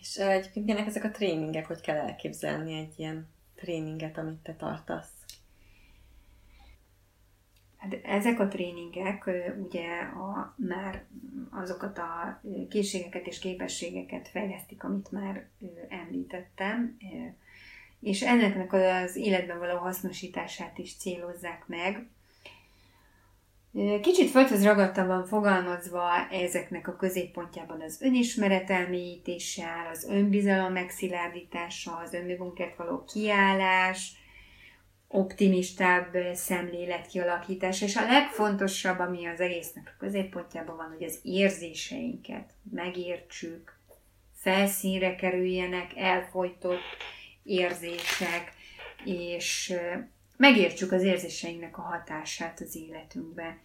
És 0.00 0.16
egyébként 0.16 0.66
milyenek 0.66 0.86
ezek 0.86 1.04
a 1.04 1.10
tréningek, 1.10 1.66
hogy 1.66 1.80
kell 1.80 1.96
elképzelni 1.96 2.78
egy 2.78 2.94
ilyen 2.96 3.28
tréninget, 3.54 4.18
amit 4.18 4.42
te 4.42 4.54
tartasz? 4.54 5.10
Hát 7.76 7.98
ezek 8.02 8.40
a 8.40 8.48
tréningek 8.48 9.30
ugye 9.66 10.00
a, 10.00 10.54
már 10.56 11.04
azokat 11.50 11.98
a 11.98 12.40
készségeket 12.68 13.26
és 13.26 13.38
képességeket 13.38 14.28
fejlesztik, 14.28 14.84
amit 14.84 15.10
már 15.10 15.48
említettem, 15.88 16.96
és 18.00 18.22
ennek 18.22 18.72
az 18.72 19.16
életben 19.16 19.58
való 19.58 19.78
hasznosítását 19.78 20.78
is 20.78 20.96
célozzák 20.96 21.66
meg. 21.66 22.06
Kicsit 24.02 24.30
földhöz 24.30 24.64
ragadtabban 24.64 25.26
fogalmazva 25.26 26.28
ezeknek 26.30 26.88
a 26.88 26.96
középpontjában 26.96 27.80
az 27.80 28.02
önismeret 28.02 28.70
elmélyítése 28.70 29.66
az 29.92 30.04
önbizalom 30.04 30.72
megszilárdítása, 30.72 31.96
az 31.96 32.12
önmagunkért 32.12 32.76
való 32.76 33.04
kiállás, 33.04 34.12
optimistább 35.08 36.16
szemlélet 36.34 37.06
kialakítása, 37.06 37.84
és 37.84 37.96
a 37.96 38.06
legfontosabb, 38.06 38.98
ami 38.98 39.26
az 39.26 39.40
egésznek 39.40 39.92
a 39.94 39.98
középpontjában 39.98 40.76
van, 40.76 40.94
hogy 40.96 41.04
az 41.04 41.18
érzéseinket 41.22 42.50
megértsük, 42.70 43.78
felszínre 44.34 45.14
kerüljenek, 45.14 45.96
elfolytott 45.96 46.96
érzések, 47.42 48.52
és 49.04 49.74
megértsük 50.38 50.92
az 50.92 51.02
érzéseinknek 51.02 51.78
a 51.78 51.82
hatását 51.82 52.60
az 52.60 52.76
életünkbe. 52.76 53.58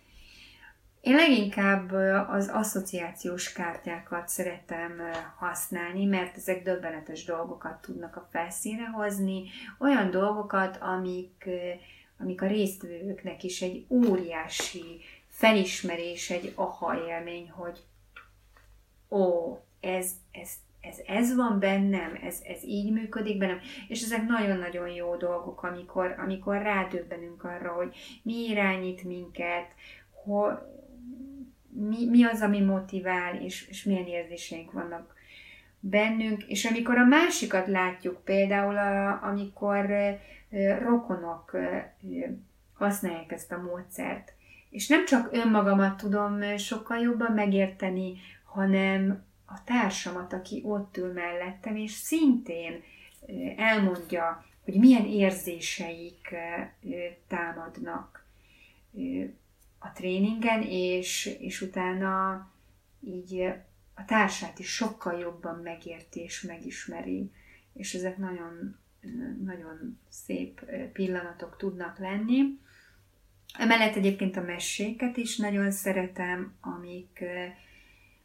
Én 1.02 1.16
leginkább 1.16 1.92
az 2.30 2.48
asszociációs 2.48 3.52
kártyákat 3.52 4.28
szeretem 4.28 5.02
használni, 5.38 6.06
mert 6.06 6.38
ezek 6.38 6.64
döbbenetes 6.64 7.24
dolgokat 7.24 7.82
tudnak 7.82 8.16
a 8.16 8.28
felszínre 8.32 8.86
hozni, 8.86 9.44
olyan 9.80 10.12
dolgokat, 10.12 10.78
amik, 10.78 11.50
amik 12.18 12.42
a 12.42 12.48
résztvevőknek 12.48 13.44
is 13.44 13.62
egy 13.62 13.86
óriási 13.90 15.00
felismerés, 15.28 16.30
egy 16.30 16.52
aha 16.56 17.08
élmény, 17.08 17.50
hogy 17.50 17.80
ó, 19.10 19.58
ez, 19.80 20.12
ez, 20.32 20.50
ez, 20.84 20.98
ez 21.08 21.36
van 21.36 21.60
bennem, 21.60 22.20
ez, 22.24 22.42
ez 22.44 22.64
így 22.64 22.92
működik 22.92 23.38
bennem, 23.38 23.60
és 23.88 24.02
ezek 24.02 24.26
nagyon-nagyon 24.26 24.90
jó 24.90 25.16
dolgok, 25.16 25.64
amikor, 25.64 26.16
amikor 26.18 26.62
rádöbbenünk 26.62 27.44
arra, 27.44 27.72
hogy 27.72 27.96
mi 28.24 28.34
irányít 28.34 29.04
minket, 29.04 29.68
hogy 30.24 30.58
mi, 31.70 32.10
mi 32.10 32.24
az, 32.24 32.42
ami 32.42 32.60
motivál, 32.60 33.36
és, 33.36 33.68
és 33.68 33.84
milyen 33.84 34.06
érzéseink 34.06 34.72
vannak 34.72 35.14
bennünk, 35.80 36.44
és 36.44 36.66
amikor 36.66 36.98
a 36.98 37.06
másikat 37.06 37.68
látjuk, 37.68 38.24
például 38.24 38.78
a, 38.78 39.24
amikor 39.24 39.90
rokonok 40.80 41.58
használják 42.74 43.32
ezt 43.32 43.52
a 43.52 43.62
módszert, 43.62 44.34
és 44.70 44.88
nem 44.88 45.06
csak 45.06 45.30
önmagamat 45.32 45.98
tudom 45.98 46.58
sokkal 46.58 46.98
jobban 46.98 47.32
megérteni, 47.32 48.14
hanem 48.44 49.24
a 49.56 49.64
társamat, 49.66 50.34
aki 50.34 50.62
ott 50.66 50.98
ül 50.98 51.14
mellettem, 51.14 51.76
és 51.76 51.92
szintén 51.92 52.84
elmondja, 53.58 54.46
hogy 54.64 54.74
milyen 54.74 55.06
érzéseik 55.06 56.36
támadnak 57.28 58.26
a 59.80 59.92
tréningen, 59.92 60.62
és, 60.62 61.38
és 61.40 61.62
utána 61.62 62.48
így 63.02 63.54
a 63.96 64.06
társát 64.06 64.60
is 64.60 64.74
sokkal 64.74 65.20
jobban 65.20 65.60
megérti 65.60 66.20
és 66.20 66.42
megismeri, 66.42 67.32
és 67.74 67.94
ezek 67.94 68.18
nagyon, 68.18 68.78
nagyon 69.44 70.00
szép 70.10 70.62
pillanatok 70.94 71.58
tudnak 71.58 72.00
lenni. 72.00 72.42
Emellett 73.58 73.96
egyébként 73.96 74.38
a 74.38 74.42
meséket 74.42 75.18
is 75.18 75.38
nagyon 75.38 75.72
szeretem, 75.72 76.54
amik 76.62 77.24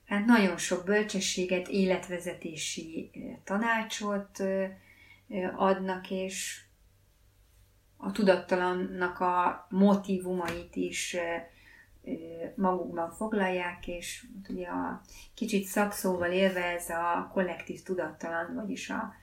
hát 0.09 0.25
nagyon 0.25 0.57
sok 0.57 0.85
bölcsességet, 0.85 1.69
életvezetési 1.69 3.11
tanácsot 3.45 4.43
adnak, 5.57 6.11
és 6.11 6.63
a 7.97 8.13
tudattalannak 8.13 9.21
a 9.21 9.67
motivumait 9.71 10.77
is 10.77 11.17
magukban 12.55 13.11
foglalják, 13.11 13.87
és 13.89 14.27
ugye 14.49 14.67
a 14.67 15.01
kicsit 15.35 15.65
szakszóval 15.65 16.31
élve 16.31 16.65
ez 16.65 16.89
a 16.89 17.31
kollektív 17.33 17.83
tudattalan, 17.83 18.55
vagyis 18.55 18.91
a, 18.91 19.15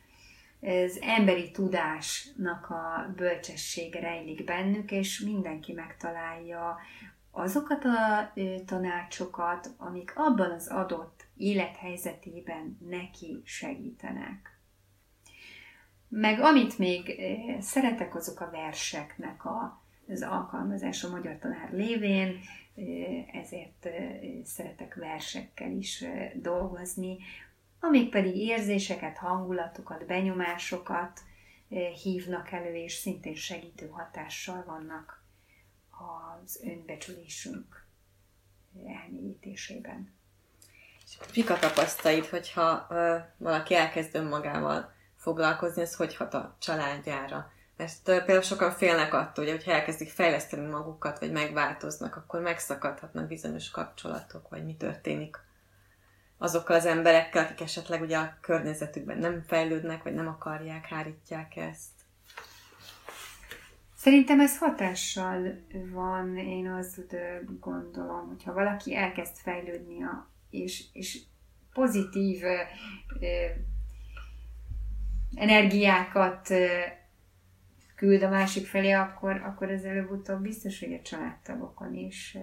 az 0.62 1.00
emberi 1.02 1.52
tudásnak 1.52 2.70
a 2.70 3.14
bölcsessége 3.16 4.00
rejlik 4.00 4.44
bennük, 4.44 4.92
és 4.92 5.20
mindenki 5.20 5.74
megtalálja 5.74 6.78
azokat 7.36 7.84
a 7.84 8.34
tanácsokat, 8.66 9.70
amik 9.78 10.14
abban 10.16 10.52
az 10.52 10.68
adott 10.68 11.28
élethelyzetében 11.38 12.78
neki 12.90 13.42
segítenek. 13.46 14.60
Meg 16.08 16.40
amit 16.40 16.78
még 16.78 17.22
szeretek, 17.60 18.16
azok 18.16 18.40
a 18.40 18.50
verseknek 18.52 19.46
a, 19.46 19.84
az 20.08 20.22
alkalmazás 20.22 21.04
a 21.04 21.10
magyar 21.10 21.38
tanár 21.38 21.72
lévén, 21.72 22.40
ezért 23.32 23.88
szeretek 24.44 24.96
versekkel 24.96 25.72
is 25.72 26.06
dolgozni, 26.36 27.18
amik 27.80 28.10
pedig 28.10 28.36
érzéseket, 28.36 29.18
hangulatokat, 29.18 30.06
benyomásokat 30.06 31.20
hívnak 32.04 32.52
elő, 32.52 32.76
és 32.76 32.94
szintén 32.94 33.36
segítő 33.36 33.88
hatással 33.88 34.64
vannak 34.68 35.25
az 36.46 36.60
önbecsülésünk 36.64 37.86
elmélyítésében. 38.88 40.14
És 41.06 41.18
mik 41.36 41.50
a 41.50 41.60
tapasztalit, 41.60 42.26
hogyha 42.26 42.88
ö, 42.90 43.18
valaki 43.38 43.76
elkezd 43.76 44.16
önmagával 44.16 44.94
foglalkozni, 45.16 45.82
ez 45.82 45.96
hogy 45.96 46.16
hat 46.16 46.34
a 46.34 46.56
családjára? 46.60 47.52
Mert 47.78 48.04
például 48.04 48.42
sokan 48.42 48.72
félnek 48.72 49.14
attól, 49.14 49.46
hogy 49.46 49.64
ha 49.64 49.72
elkezdik 49.72 50.10
fejleszteni 50.10 50.66
magukat, 50.66 51.20
vagy 51.20 51.32
megváltoznak, 51.32 52.16
akkor 52.16 52.42
megszakadhatnak 52.42 53.28
bizonyos 53.28 53.70
kapcsolatok, 53.70 54.50
vagy 54.50 54.66
mi 54.66 54.76
történik 54.76 55.38
azokkal 56.38 56.76
az 56.76 56.86
emberekkel, 56.86 57.44
akik 57.44 57.62
esetleg 57.62 58.02
ugye 58.02 58.18
a 58.18 58.38
környezetükben 58.42 59.18
nem 59.18 59.44
fejlődnek, 59.48 60.04
vagy 60.04 60.14
nem 60.14 60.28
akarják, 60.28 60.86
hárítják 60.86 61.56
ezt. 61.56 62.05
Szerintem 64.06 64.40
ez 64.40 64.58
hatással 64.58 65.62
van, 65.92 66.38
én 66.38 66.72
azt 66.72 67.16
gondolom, 67.60 68.28
hogyha 68.28 68.54
valaki 68.54 68.96
elkezd 68.96 69.36
fejlődni, 69.36 70.04
a, 70.04 70.30
és, 70.50 70.84
és 70.94 71.22
pozitív 71.74 72.44
ö, 72.44 72.56
ö, 73.20 73.46
energiákat 75.36 76.50
ö, 76.50 76.68
küld 77.96 78.24
a 78.24 78.30
másik 78.30 78.66
felé, 78.66 78.92
akkor, 78.92 79.42
akkor 79.42 79.70
ez 79.70 79.84
előbb-utóbb 79.84 80.42
biztos, 80.42 80.80
hogy 80.80 80.94
a 80.94 81.02
családtagokon 81.02 81.94
is, 81.94 82.38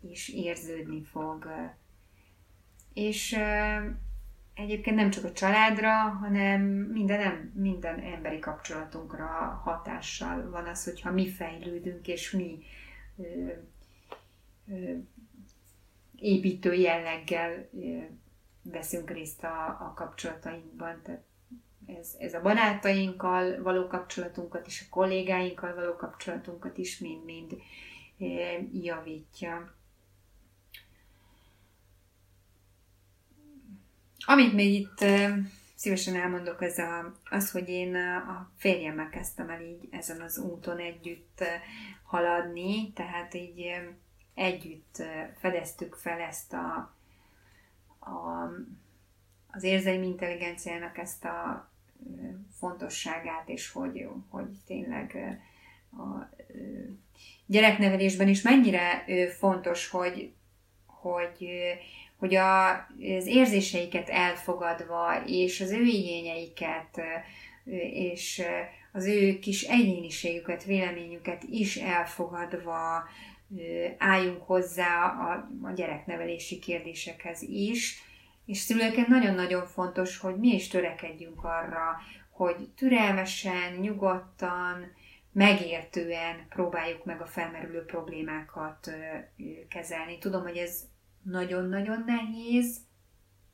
is 0.00 0.28
érződni 0.28 1.02
fog. 1.02 1.48
És 2.94 3.36
egyébként 4.56 4.96
nem 4.96 5.10
csak 5.10 5.24
a 5.24 5.32
családra, 5.32 5.92
hanem 5.92 6.60
minden, 6.92 7.52
minden 7.54 8.00
emberi 8.00 8.38
kapcsolatunkra 8.38 9.26
hatással 9.64 10.50
van 10.50 10.66
az, 10.66 10.84
hogyha 10.84 11.10
mi 11.12 11.28
fejlődünk, 11.28 12.08
és 12.08 12.30
mi 12.30 12.58
ö, 13.16 13.48
ö, 14.68 14.92
építő 16.16 16.74
jelleggel 16.74 17.68
ö, 17.74 17.98
veszünk 18.62 19.10
részt 19.10 19.44
a, 19.44 19.66
a 19.66 19.92
kapcsolatainkban. 19.96 21.00
Tehát 21.02 21.24
ez, 21.86 22.14
ez 22.18 22.34
a 22.34 22.40
barátainkkal 22.40 23.62
való 23.62 23.86
kapcsolatunkat 23.86 24.66
és 24.66 24.84
a 24.86 24.90
kollégáinkkal 24.90 25.74
való 25.74 25.96
kapcsolatunkat 25.96 26.78
is 26.78 26.98
mind-mind 26.98 27.56
javítja. 28.72 29.75
Amit 34.26 34.52
még 34.52 34.74
itt 34.74 35.04
szívesen 35.74 36.14
elmondok, 36.14 36.60
az 36.60 36.78
a, 36.78 37.14
az, 37.30 37.50
hogy 37.50 37.68
én 37.68 37.94
a 38.28 38.50
férjemmel 38.56 39.08
kezdtem 39.08 39.48
el 39.50 39.60
így 39.60 39.88
ezen 39.90 40.20
az 40.20 40.38
úton 40.38 40.78
együtt 40.78 41.44
haladni, 42.02 42.92
tehát 42.92 43.34
így 43.34 43.72
együtt 44.34 45.02
fedeztük 45.38 45.94
fel 45.94 46.20
ezt 46.20 46.52
a, 46.52 46.94
a 48.10 48.50
az 49.56 49.62
érzelmi 49.62 50.06
intelligenciának 50.06 50.98
ezt 50.98 51.24
a 51.24 51.70
fontosságát, 52.58 53.48
és 53.48 53.70
hogy, 53.72 54.08
hogy 54.28 54.56
tényleg 54.66 55.16
a 55.92 56.28
gyereknevelésben 57.46 58.28
is 58.28 58.42
mennyire 58.42 59.04
fontos, 59.38 59.88
hogy, 59.88 60.32
hogy 60.86 61.48
hogy 62.16 62.34
a, 62.34 62.70
az 63.18 63.26
érzéseiket 63.26 64.08
elfogadva, 64.08 65.22
és 65.26 65.60
az 65.60 65.70
ő 65.70 65.82
igényeiket, 65.82 67.00
és 67.92 68.42
az 68.92 69.06
ő 69.06 69.38
kis 69.38 69.62
egyéniségüket, 69.62 70.64
véleményüket 70.64 71.42
is 71.42 71.76
elfogadva 71.76 73.08
álljunk 73.98 74.42
hozzá 74.42 75.04
a, 75.04 75.48
a 75.66 75.72
gyereknevelési 75.72 76.58
kérdésekhez 76.58 77.42
is, 77.42 78.02
és 78.46 78.58
szülőként 78.58 79.08
nagyon-nagyon 79.08 79.66
fontos, 79.66 80.18
hogy 80.18 80.36
mi 80.36 80.54
is 80.54 80.68
törekedjünk 80.68 81.44
arra, 81.44 81.96
hogy 82.30 82.68
türelmesen, 82.76 83.72
nyugodtan, 83.72 84.92
megértően 85.32 86.46
próbáljuk 86.48 87.04
meg 87.04 87.20
a 87.20 87.26
felmerülő 87.26 87.84
problémákat 87.84 88.90
kezelni. 89.68 90.18
Tudom, 90.18 90.42
hogy 90.42 90.56
ez 90.56 90.80
nagyon-nagyon 91.30 92.02
nehéz, 92.06 92.78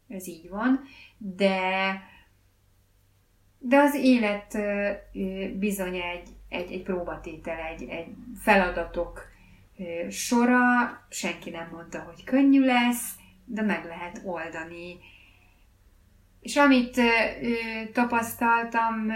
ez 0.09 0.27
így 0.27 0.49
van, 0.49 0.81
de, 1.19 2.03
de 3.59 3.77
az 3.79 3.95
élet 3.95 4.59
bizony 5.59 5.95
egy, 5.95 6.29
egy, 6.49 6.73
egy 6.73 6.83
próbatétel, 6.83 7.59
egy, 7.59 7.83
egy 7.83 8.15
feladatok 8.41 9.31
sora, 10.11 10.59
senki 11.09 11.51
nem 11.51 11.69
mondta, 11.73 12.01
hogy 12.01 12.25
könnyű 12.25 12.65
lesz, 12.65 13.15
de 13.45 13.63
meg 13.63 13.85
lehet 13.85 14.21
oldani. 14.25 14.97
És 16.41 16.57
amit 16.57 17.01
tapasztaltam 17.93 19.11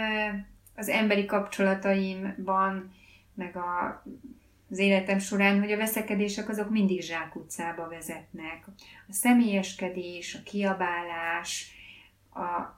az 0.75 0.89
emberi 0.89 1.25
kapcsolataimban, 1.25 2.91
meg 3.33 3.55
a, 3.55 4.03
az 4.69 4.77
életem 4.77 5.19
során, 5.19 5.59
hogy 5.59 5.71
a 5.71 5.77
veszekedések 5.77 6.49
azok 6.49 6.69
mindig 6.69 7.01
zsákutcába 7.01 7.87
vezetnek. 7.87 8.65
A 9.07 9.13
személyeskedés, 9.13 10.35
a 10.35 10.43
kiabálás, 10.43 11.71
a, 12.33 12.77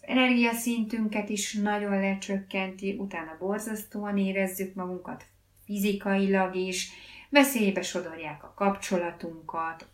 energiaszintünket 0.00 1.28
is 1.28 1.54
nagyon 1.54 2.00
lecsökkenti, 2.00 2.96
utána 2.98 3.36
borzasztóan 3.38 4.18
érezzük 4.18 4.74
magunkat 4.74 5.24
fizikailag 5.64 6.54
is, 6.54 6.90
veszélybe 7.30 7.82
sodorják 7.82 8.44
a 8.44 8.54
kapcsolatunkat, 8.54 9.88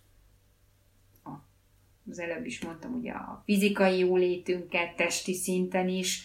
az 2.11 2.19
előbb 2.19 2.47
is 2.47 2.61
mondtam, 2.61 2.95
ugye 2.95 3.13
a 3.13 3.43
fizikai 3.45 3.99
jólétünket, 3.99 4.97
testi 4.97 5.35
szinten 5.35 5.89
is, 5.89 6.23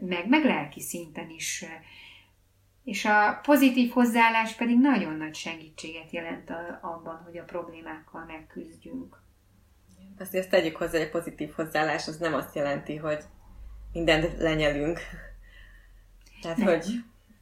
meg, 0.00 0.28
meg 0.28 0.44
lelki 0.44 0.80
szinten 0.80 1.30
is. 1.30 1.64
És 2.84 3.04
a 3.04 3.40
pozitív 3.42 3.90
hozzáállás 3.90 4.54
pedig 4.54 4.80
nagyon 4.80 5.16
nagy 5.16 5.34
segítséget 5.34 6.10
jelent 6.10 6.50
abban, 6.80 7.22
hogy 7.24 7.38
a 7.38 7.44
problémákkal 7.44 8.24
megküzdjünk. 8.24 9.22
Azt, 10.18 10.34
ezt 10.34 10.50
tegyük 10.50 10.76
hozzá, 10.76 10.98
hogy 10.98 11.06
a 11.06 11.10
pozitív 11.10 11.52
hozzáállás 11.52 12.08
az 12.08 12.16
nem 12.16 12.34
azt 12.34 12.54
jelenti, 12.54 12.96
hogy 12.96 13.22
mindent 13.92 14.38
lenyelünk. 14.38 14.98
Tehát, 16.42 16.56
nem. 16.56 16.66
hogy 16.66 16.86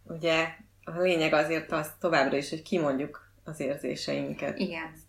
ugye 0.05 0.49
a 0.85 1.01
lényeg 1.01 1.33
azért 1.33 1.73
az 1.73 1.91
továbbra 2.01 2.37
is, 2.37 2.51
hogy 2.51 2.63
kimondjuk 2.63 3.31
az 3.45 3.61
érzéseinket. 3.61 4.59
Igen 4.59 5.07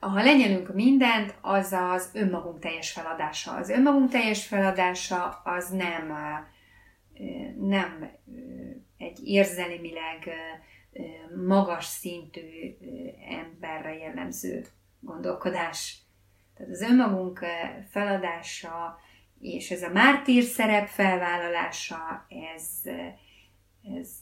ha 0.00 0.22
lenyelünk 0.22 0.74
mindent, 0.74 1.34
az 1.40 1.72
az 1.72 2.10
önmagunk 2.12 2.58
teljes 2.58 2.92
feladása. 2.92 3.52
Az 3.52 3.68
önmagunk 3.68 4.10
teljes 4.10 4.46
feladása 4.46 5.28
az 5.44 5.68
nem, 5.68 6.12
nem 7.60 8.10
egy 9.02 9.20
érzelimileg 9.24 10.30
magas 11.46 11.84
szintű 11.84 12.76
emberre 13.28 13.96
jellemző 13.96 14.66
gondolkodás. 15.00 15.98
Tehát 16.56 16.72
az 16.72 16.80
önmagunk 16.80 17.44
feladása 17.90 19.00
és 19.42 19.70
ez 19.70 19.82
a 19.82 19.88
mártír 19.88 20.42
szerep 20.42 20.86
felvállalása, 20.86 22.26
ez, 22.54 22.92
ez 23.98 24.20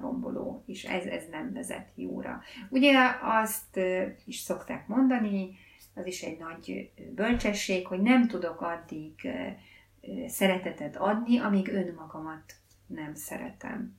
romboló, 0.00 0.62
és 0.66 0.84
ez, 0.84 1.04
ez 1.04 1.24
nem 1.30 1.52
vezet 1.52 1.88
jóra. 1.94 2.42
Ugye 2.68 2.92
azt 3.22 3.80
is 4.24 4.36
szokták 4.36 4.86
mondani, 4.86 5.56
az 5.94 6.06
is 6.06 6.22
egy 6.22 6.38
nagy 6.38 6.90
bölcsesség, 7.14 7.86
hogy 7.86 8.00
nem 8.00 8.28
tudok 8.28 8.60
addig 8.60 9.28
szeretetet 10.26 10.96
adni, 10.96 11.38
amíg 11.38 11.68
önmagamat 11.68 12.54
nem 12.86 13.14
szeretem. 13.14 13.96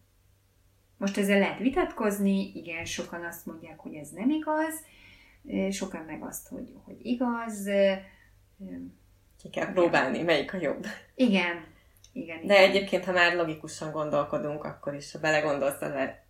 Most 0.97 1.17
ezzel 1.17 1.39
lehet 1.39 1.59
vitatkozni, 1.59 2.51
igen, 2.55 2.85
sokan 2.85 3.23
azt 3.23 3.45
mondják, 3.45 3.79
hogy 3.79 3.93
ez 3.93 4.09
nem 4.09 4.29
igaz, 4.29 4.73
sokan 5.71 6.01
meg 6.01 6.23
azt, 6.23 6.47
hogy, 6.47 6.73
hogy 6.83 7.05
igaz. 7.05 7.69
Ki 9.41 9.49
kell 9.49 9.71
próbálni, 9.71 10.21
melyik 10.21 10.53
a 10.53 10.57
jobb. 10.57 10.85
Igen, 11.15 11.65
igen, 12.11 12.45
De 12.45 12.59
igen. 12.59 12.69
egyébként, 12.69 13.05
ha 13.05 13.11
már 13.11 13.35
logikusan 13.35 13.91
gondolkodunk, 13.91 14.63
akkor 14.63 14.93
is, 14.93 15.11
ha 15.11 15.19
belegondolsz, 15.19 15.79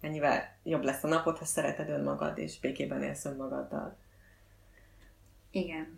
mennyivel 0.01 0.57
jobb 0.63 0.83
lesz 0.83 1.03
a 1.03 1.07
napot, 1.07 1.37
ha 1.37 1.45
szereted 1.45 1.89
önmagad, 1.89 2.37
és 2.37 2.59
békében 2.59 3.03
élsz 3.03 3.25
önmagaddal. 3.25 3.97
Igen. 5.51 5.95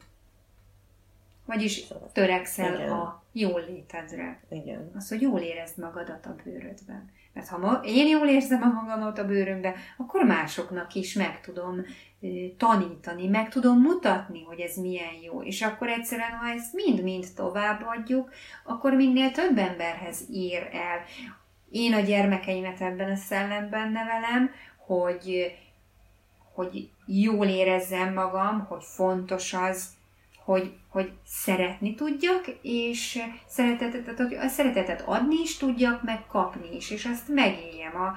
Vagyis 1.49 1.71
szóval. 1.71 2.09
törekszel 2.13 2.73
igen. 2.73 2.89
a 2.89 3.23
jól 3.31 3.63
létedre. 3.67 4.39
Igen. 4.49 4.91
Az, 4.95 5.09
hogy 5.09 5.21
jól 5.21 5.39
érezd 5.39 5.79
magadat 5.79 6.25
a 6.25 6.35
bőrödben. 6.43 7.11
Mert 7.33 7.47
ha 7.47 7.57
ma, 7.57 7.79
én 7.83 8.07
jól 8.07 8.27
érzem 8.27 8.61
a 8.61 8.81
magamat 8.81 9.17
a 9.17 9.25
bőrömbe, 9.25 9.75
akkor 9.97 10.25
másoknak 10.25 10.93
is 10.93 11.13
meg 11.13 11.41
tudom 11.41 11.85
tanítani, 12.57 13.27
meg 13.27 13.49
tudom 13.49 13.81
mutatni, 13.81 14.43
hogy 14.43 14.59
ez 14.59 14.75
milyen 14.75 15.13
jó. 15.23 15.43
És 15.43 15.61
akkor 15.61 15.87
egyszerűen, 15.87 16.31
ha 16.31 16.49
ezt 16.49 16.73
mind-mind 16.73 17.25
továbbadjuk, 17.35 18.29
akkor 18.63 18.93
minél 18.93 19.31
több 19.31 19.57
emberhez 19.57 20.25
ír 20.31 20.69
el. 20.71 21.03
Én 21.69 21.93
a 21.93 21.99
gyermekeimet 21.99 22.81
ebben 22.81 23.11
a 23.11 23.15
szellemben 23.15 23.91
nevelem, 23.91 24.51
hogy, 24.77 25.57
hogy 26.53 26.89
jól 27.05 27.47
érezzem 27.47 28.13
magam, 28.13 28.65
hogy 28.65 28.83
fontos 28.83 29.53
az, 29.53 29.97
hogy, 30.49 30.73
hogy 30.89 31.11
szeretni 31.25 31.95
tudjak, 31.95 32.45
és 32.61 33.19
szeretetet, 33.47 34.17
hogy 34.17 34.33
a 34.33 34.47
szeretetet 34.47 35.01
adni 35.05 35.35
is 35.41 35.57
tudjak, 35.57 36.03
meg 36.03 36.25
kapni 36.27 36.75
is, 36.75 36.91
és 36.91 37.05
azt 37.05 37.27
megéljem 37.27 37.93
a, 37.95 38.07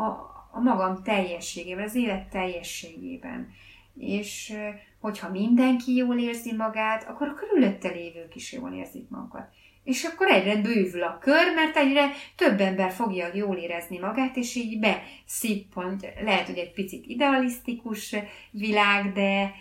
a, 0.00 0.06
a 0.52 0.60
magam 0.60 1.02
teljességében, 1.02 1.84
az 1.84 1.94
élet 1.94 2.28
teljességében. 2.28 3.48
És 3.96 4.52
hogyha 5.00 5.30
mindenki 5.30 5.94
jól 5.94 6.18
érzi 6.18 6.54
magát, 6.54 7.08
akkor 7.08 7.28
a 7.28 7.34
körülötte 7.34 7.88
lévők 7.88 8.34
is 8.34 8.52
jól 8.52 8.72
érzik 8.72 9.08
magukat. 9.08 9.48
És 9.84 10.04
akkor 10.04 10.30
egyre 10.30 10.56
bővül 10.56 11.02
a 11.02 11.18
kör, 11.18 11.54
mert 11.54 11.76
egyre 11.76 12.10
több 12.36 12.60
ember 12.60 12.90
fogja 12.90 13.28
jól 13.34 13.56
érezni 13.56 13.98
magát, 13.98 14.36
és 14.36 14.54
így 14.54 14.78
beszippant, 14.78 16.06
lehet, 16.24 16.46
hogy 16.46 16.58
egy 16.58 16.72
picit 16.72 17.06
idealisztikus 17.06 18.16
világ, 18.50 19.12
de, 19.12 19.54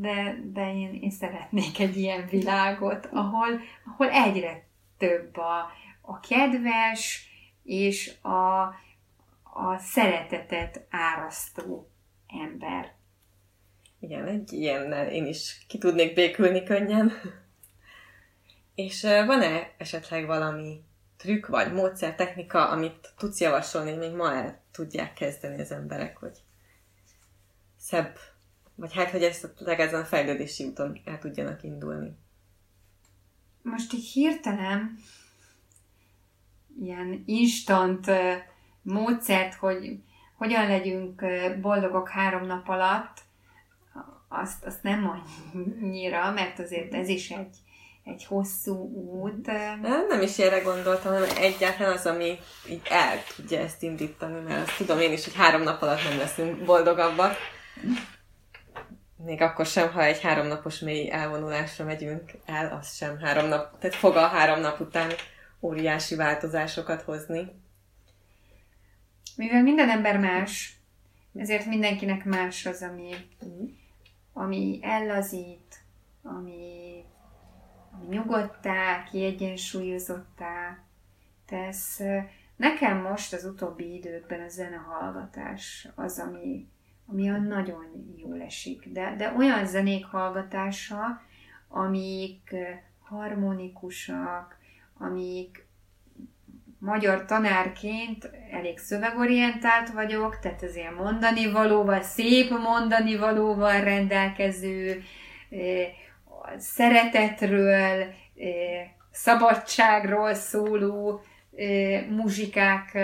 de, 0.00 0.40
de 0.52 0.74
én, 0.74 0.94
én 0.94 1.10
szeretnék 1.10 1.78
egy 1.78 1.96
ilyen 1.96 2.26
világot, 2.26 3.06
ahol, 3.12 3.60
ahol 3.86 4.10
egyre 4.10 4.66
több 4.98 5.36
a, 5.36 5.70
a 6.00 6.20
kedves 6.20 7.28
és 7.62 8.14
a, 8.22 8.62
a 9.42 9.78
szeretetet 9.78 10.86
árasztó 10.90 11.90
ember. 12.26 12.94
Igen, 13.98 14.26
egy 14.26 14.52
ilyennel 14.52 15.08
én 15.08 15.26
is 15.26 15.64
ki 15.68 15.78
tudnék 15.78 16.14
békülni 16.14 16.62
könnyen. 16.62 17.12
És 18.74 19.02
van-e 19.02 19.72
esetleg 19.78 20.26
valami 20.26 20.84
trükk 21.16 21.46
vagy 21.46 21.72
módszer, 21.72 22.14
technika, 22.14 22.68
amit 22.68 23.12
tudsz 23.16 23.40
javasolni, 23.40 23.92
még 23.92 24.14
ma 24.14 24.34
el 24.34 24.62
tudják 24.72 25.12
kezdeni 25.12 25.60
az 25.60 25.70
emberek, 25.72 26.16
hogy 26.16 26.38
szebb 27.76 28.18
vagy 28.80 28.94
hát, 28.94 29.10
hogy 29.10 29.22
ezt 29.22 29.44
a 29.44 29.70
ezen 29.70 30.00
a 30.00 30.04
fejlődési 30.04 30.64
úton 30.64 31.00
el 31.04 31.18
tudjanak 31.18 31.62
indulni. 31.62 32.16
Most 33.62 33.92
így 33.92 34.10
hirtelen 34.12 34.98
ilyen 36.80 37.22
instant 37.26 38.06
módszert, 38.82 39.54
hogy 39.54 39.98
hogyan 40.36 40.66
legyünk 40.66 41.24
boldogok 41.60 42.08
három 42.08 42.46
nap 42.46 42.68
alatt, 42.68 43.18
azt, 44.28 44.64
azt 44.64 44.82
nem 44.82 45.24
annyira, 45.52 46.30
mert 46.30 46.58
azért 46.58 46.94
ez 46.94 47.08
is 47.08 47.30
egy, 47.30 47.56
egy 48.04 48.24
hosszú 48.24 48.74
út. 49.22 49.46
Nem, 49.80 50.06
nem 50.08 50.22
is 50.22 50.38
erre 50.38 50.60
gondoltam, 50.60 51.12
hanem 51.12 51.28
egyáltalán 51.36 51.92
az, 51.92 52.06
ami 52.06 52.38
így 52.68 52.82
el 52.90 53.16
tudja 53.36 53.58
ezt 53.58 53.82
indítani, 53.82 54.40
mert 54.40 54.68
azt 54.68 54.76
tudom 54.76 55.00
én 55.00 55.12
is, 55.12 55.24
hogy 55.24 55.34
három 55.34 55.62
nap 55.62 55.82
alatt 55.82 56.04
nem 56.08 56.18
leszünk 56.18 56.64
boldogabbak. 56.64 57.36
Még 59.24 59.40
akkor 59.40 59.66
sem, 59.66 59.92
ha 59.92 60.02
egy 60.02 60.20
háromnapos 60.20 60.78
mély 60.78 61.10
elvonulásra 61.10 61.84
megyünk 61.84 62.30
el, 62.46 62.72
az 62.72 62.94
sem 62.94 63.18
három 63.18 63.48
nap, 63.48 63.78
tehát 63.78 63.96
fog 63.96 64.16
a 64.16 64.26
három 64.26 64.60
nap 64.60 64.80
után 64.80 65.10
óriási 65.60 66.14
változásokat 66.14 67.02
hozni. 67.02 67.52
Mivel 69.36 69.62
minden 69.62 69.88
ember 69.88 70.18
más, 70.18 70.76
ezért 71.34 71.66
mindenkinek 71.66 72.24
más 72.24 72.66
az, 72.66 72.82
ami, 72.82 73.14
ami 74.32 74.78
ellazít, 74.82 75.84
ami, 76.22 77.04
ami 77.92 78.16
nyugodtá, 78.16 79.04
kiegyensúlyozottá 79.10 80.78
tesz. 81.46 82.00
Nekem 82.56 82.98
most 82.98 83.32
az 83.32 83.44
utóbbi 83.44 83.94
időkben 83.94 84.40
a 84.40 84.48
zenehallgatás 84.48 85.88
az, 85.94 86.18
ami, 86.18 86.68
ami 87.10 87.30
a 87.30 87.36
nagyon 87.36 88.14
jól 88.16 88.42
esik. 88.42 88.88
De, 88.92 89.14
de 89.18 89.34
olyan 89.36 89.66
zenék 89.66 90.04
hallgatása, 90.04 91.22
amik 91.68 92.54
harmonikusak, 93.02 94.58
amik 94.98 95.68
magyar 96.78 97.24
tanárként 97.24 98.30
elég 98.50 98.78
szövegorientált 98.78 99.90
vagyok, 99.90 100.38
tehát 100.38 100.62
az 100.62 100.76
ilyen 100.76 100.94
mondani 100.94 101.50
valóval, 101.50 102.02
szép 102.02 102.50
mondani 102.50 103.16
valóval 103.16 103.80
rendelkező, 103.80 105.02
szeretetről, 106.56 108.04
szabadságról 109.10 110.34
szóló 110.34 111.22
muzsikák 112.08 112.98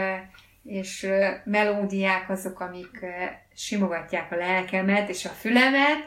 és 0.66 1.06
melódiák 1.44 2.30
azok, 2.30 2.60
amik 2.60 3.06
simogatják 3.54 4.32
a 4.32 4.36
lelkemet 4.36 5.08
és 5.08 5.24
a 5.24 5.28
fülemet. 5.28 5.98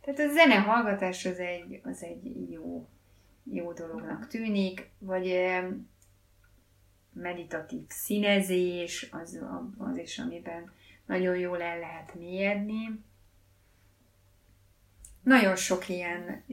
Tehát 0.00 0.20
a 0.20 0.32
zene 0.32 0.54
hallgatás 0.54 1.26
az 1.26 1.38
egy, 1.38 1.80
az 1.82 2.02
egy 2.02 2.50
jó, 2.50 2.88
jó 3.44 3.72
dolognak 3.72 4.28
tűnik, 4.28 4.90
vagy 4.98 5.50
meditatív 7.12 7.84
színezés, 7.88 9.08
az, 9.10 9.44
az 9.78 9.96
is, 9.96 10.18
amiben 10.18 10.72
nagyon 11.06 11.36
jól 11.36 11.62
el 11.62 11.78
lehet 11.78 12.14
mélyedni. 12.14 13.04
Nagyon 15.22 15.56
sok 15.56 15.88
ilyen 15.88 16.44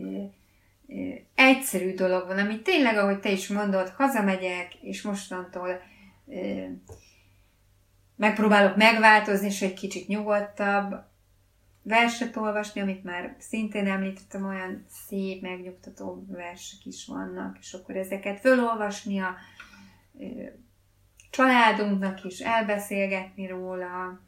egyszerű 1.35 1.93
dolog 1.93 2.27
van, 2.27 2.37
ami 2.37 2.61
tényleg, 2.61 2.97
ahogy 2.97 3.19
te 3.19 3.31
is 3.31 3.47
mondod, 3.47 3.89
hazamegyek, 3.89 4.75
és 4.75 5.01
mostantól 5.01 5.81
megpróbálok 8.19 8.75
megváltozni, 8.75 9.47
és 9.47 9.61
egy 9.61 9.73
kicsit 9.73 10.07
nyugodtabb 10.07 11.03
verset 11.81 12.35
olvasni, 12.35 12.81
amit 12.81 13.03
már 13.03 13.35
szintén 13.37 13.87
említettem, 13.87 14.45
olyan 14.45 14.85
szép, 14.89 15.41
megnyugtató 15.41 16.25
versek 16.27 16.85
is 16.85 17.05
vannak, 17.05 17.57
és 17.59 17.73
akkor 17.73 17.95
ezeket 17.95 18.39
fölolvasni 18.39 19.19
a 19.19 19.35
családunknak 21.29 22.23
is, 22.23 22.39
elbeszélgetni 22.39 23.47
róla, 23.47 24.21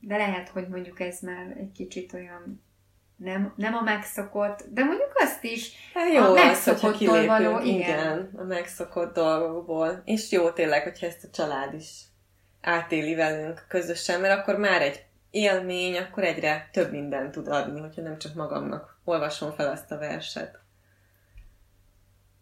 de 0.00 0.16
lehet, 0.16 0.48
hogy 0.48 0.68
mondjuk 0.68 1.00
ez 1.00 1.20
már 1.20 1.56
egy 1.56 1.72
kicsit 1.72 2.12
olyan 2.12 2.62
nem, 3.22 3.52
nem 3.56 3.74
a 3.74 3.80
megszokott, 3.80 4.64
de 4.70 4.84
mondjuk 4.84 5.12
azt 5.14 5.44
is 5.44 5.72
hát 5.94 6.12
jó, 6.12 6.22
a 6.22 6.32
megszokottól 6.32 7.26
való, 7.26 7.58
igen. 7.58 7.78
igen. 7.78 8.30
a 8.36 8.42
megszokott 8.42 9.14
dolgokból. 9.14 10.02
És 10.04 10.30
jó 10.30 10.50
tényleg, 10.50 10.82
hogyha 10.82 11.06
ezt 11.06 11.24
a 11.24 11.30
család 11.30 11.74
is 11.74 12.02
átéli 12.60 13.14
velünk 13.14 13.64
közösen, 13.68 14.20
mert 14.20 14.38
akkor 14.38 14.58
már 14.58 14.82
egy 14.82 15.04
élmény, 15.30 15.96
akkor 15.96 16.24
egyre 16.24 16.68
több 16.72 16.90
mindent 16.90 17.30
tud 17.30 17.48
adni, 17.48 17.80
hogyha 17.80 18.02
nem 18.02 18.18
csak 18.18 18.34
magamnak 18.34 19.00
olvasom 19.04 19.52
fel 19.52 19.70
azt 19.70 19.90
a 19.90 19.98
verset. 19.98 20.58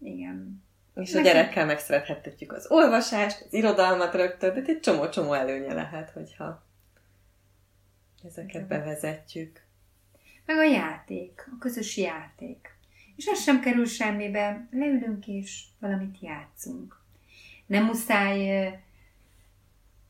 Igen. 0.00 0.64
És 0.94 1.14
a 1.14 1.20
gyerekkel 1.20 1.66
megszerethetjük 1.66 2.52
az 2.52 2.66
olvasást, 2.70 3.44
az 3.46 3.52
irodalmat 3.52 4.14
rögtön, 4.14 4.54
de 4.54 4.62
egy 4.66 4.80
csomó-csomó 4.80 5.32
előnye 5.32 5.74
lehet, 5.74 6.10
hogyha 6.10 6.62
ezeket 8.24 8.54
Igen. 8.54 8.68
bevezetjük 8.68 9.66
meg 10.48 10.58
a 10.58 10.62
játék, 10.62 11.48
a 11.52 11.58
közös 11.58 11.96
játék. 11.96 12.76
És 13.16 13.26
az 13.26 13.42
sem 13.42 13.60
kerül 13.60 13.86
semmibe, 13.86 14.68
leülünk 14.70 15.26
és 15.26 15.64
valamit 15.80 16.20
játszunk. 16.20 17.00
Nem 17.66 17.84
muszáj 17.84 18.66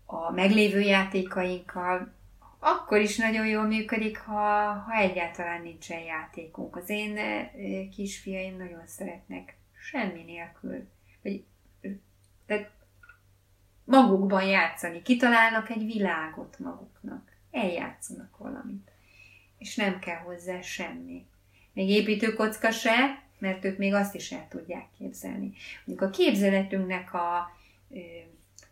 a 0.07 0.31
meglévő 0.31 0.81
játékainkkal, 0.81 2.13
akkor 2.59 3.01
is 3.01 3.17
nagyon 3.17 3.47
jól 3.47 3.65
működik, 3.65 4.19
ha, 4.19 4.73
ha 4.73 4.95
egyáltalán 4.95 5.63
nincsen 5.63 6.01
játékunk. 6.01 6.77
Az 6.77 6.89
én 6.89 7.19
kisfiaim 7.91 8.57
nagyon 8.57 8.87
szeretnek 8.87 9.57
semmi 9.91 10.23
nélkül, 10.23 10.89
vagy 11.23 11.45
magukban 13.85 14.45
játszani, 14.45 15.03
kitalálnak 15.03 15.71
egy 15.71 15.85
világot 15.85 16.59
maguknak, 16.59 17.33
eljátszanak 17.51 18.37
valamit 18.37 18.88
és 19.59 19.77
nem 19.77 19.99
kell 19.99 20.19
hozzá 20.19 20.61
semmi. 20.61 21.27
Még 21.73 21.89
építőkocka 21.89 22.71
se, 22.71 23.23
mert 23.39 23.65
ők 23.65 23.79
még 23.79 23.95
azt 23.95 24.15
is 24.15 24.33
el 24.33 24.47
tudják 24.49 24.87
képzelni. 24.99 25.53
Mondjuk 25.85 26.09
a 26.09 26.17
képzeletünknek 26.17 27.15
a 27.15 27.57
ö, 27.91 27.99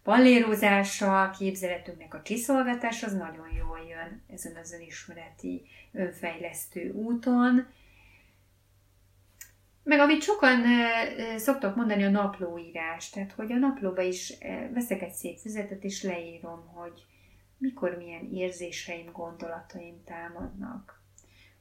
pallérozása, 0.03 1.22
a 1.22 1.31
képzeletünknek 1.31 2.14
a 2.14 2.22
csiszolgatás 2.22 3.03
az 3.03 3.12
nagyon 3.12 3.49
jól 3.57 3.81
jön 3.88 4.22
ezen 4.33 4.57
az 4.57 4.72
önismereti, 4.72 5.62
önfejlesztő 5.92 6.90
úton. 6.92 7.66
Meg 9.83 9.99
amit 9.99 10.22
sokan 10.22 10.62
szoktak 11.37 11.77
mondani, 11.77 12.05
a 12.05 12.11
naplóírás. 12.11 13.11
Tehát, 13.11 13.33
hogy 13.33 13.53
a 13.53 13.57
naplóba 13.57 14.03
is 14.03 14.33
veszek 14.72 15.03
egy 15.03 15.12
szép 15.12 15.38
füzetet, 15.38 15.85
és 15.85 16.03
leírom, 16.03 16.66
hogy 16.66 17.05
mikor 17.59 17.97
milyen 17.97 18.31
érzéseim, 18.33 19.12
gondolataim 19.12 20.05
támadnak. 20.05 21.01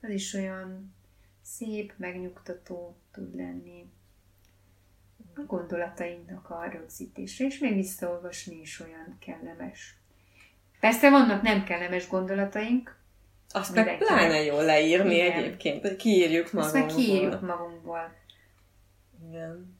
Az 0.01 0.09
is 0.09 0.33
olyan 0.33 0.95
szép, 1.41 1.93
megnyugtató 1.97 2.97
tud 3.11 3.35
lenni 3.35 3.89
a 5.35 5.41
gondolatainknak 5.41 6.49
a 6.49 6.69
rögzítése, 6.71 7.45
és 7.45 7.59
még 7.59 7.73
visszaolvasni 7.73 8.59
is 8.59 8.79
olyan 8.79 9.17
kellemes. 9.19 9.95
Persze 10.79 11.09
vannak 11.09 11.41
nem 11.41 11.63
kellemes 11.63 12.07
gondolataink, 12.07 13.03
azt 13.55 13.73
meg 13.73 13.97
pláne 13.97 14.43
jól 14.43 14.63
leírni 14.63 15.15
Igen. 15.15 15.31
egyébként, 15.31 15.81
hogy 15.81 15.95
kiírjuk 15.95 16.51
magunkból. 16.51 16.81
Azt 16.81 16.95
meg 16.95 17.05
kiírjuk 17.05 17.41
magunkból. 17.41 18.15
Igen. 19.29 19.77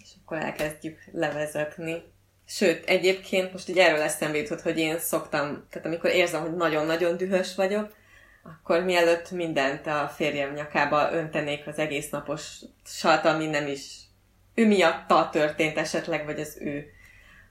És 0.00 0.10
akkor 0.22 0.36
elkezdjük 0.36 0.98
levezetni. 1.12 2.02
Sőt, 2.48 2.84
egyébként 2.88 3.52
most 3.52 3.68
így 3.68 3.78
erről 3.78 4.00
eszembe 4.00 4.38
jutott, 4.38 4.60
hogy 4.60 4.78
én 4.78 4.98
szoktam, 4.98 5.66
tehát 5.70 5.86
amikor 5.86 6.10
érzem, 6.10 6.40
hogy 6.40 6.54
nagyon-nagyon 6.54 7.16
dühös 7.16 7.54
vagyok, 7.54 7.94
akkor 8.42 8.82
mielőtt 8.82 9.30
mindent 9.30 9.86
a 9.86 10.12
férjem 10.16 10.52
nyakába 10.52 11.12
öntenék 11.12 11.66
az 11.66 11.78
egész 11.78 12.10
napos 12.10 12.42
sat, 12.84 13.24
ami 13.24 13.46
nem 13.46 13.66
is 13.66 14.06
ő 14.54 14.66
miatta 14.66 15.28
történt 15.32 15.78
esetleg, 15.78 16.24
vagy 16.24 16.40
az 16.40 16.56
ő 16.60 16.86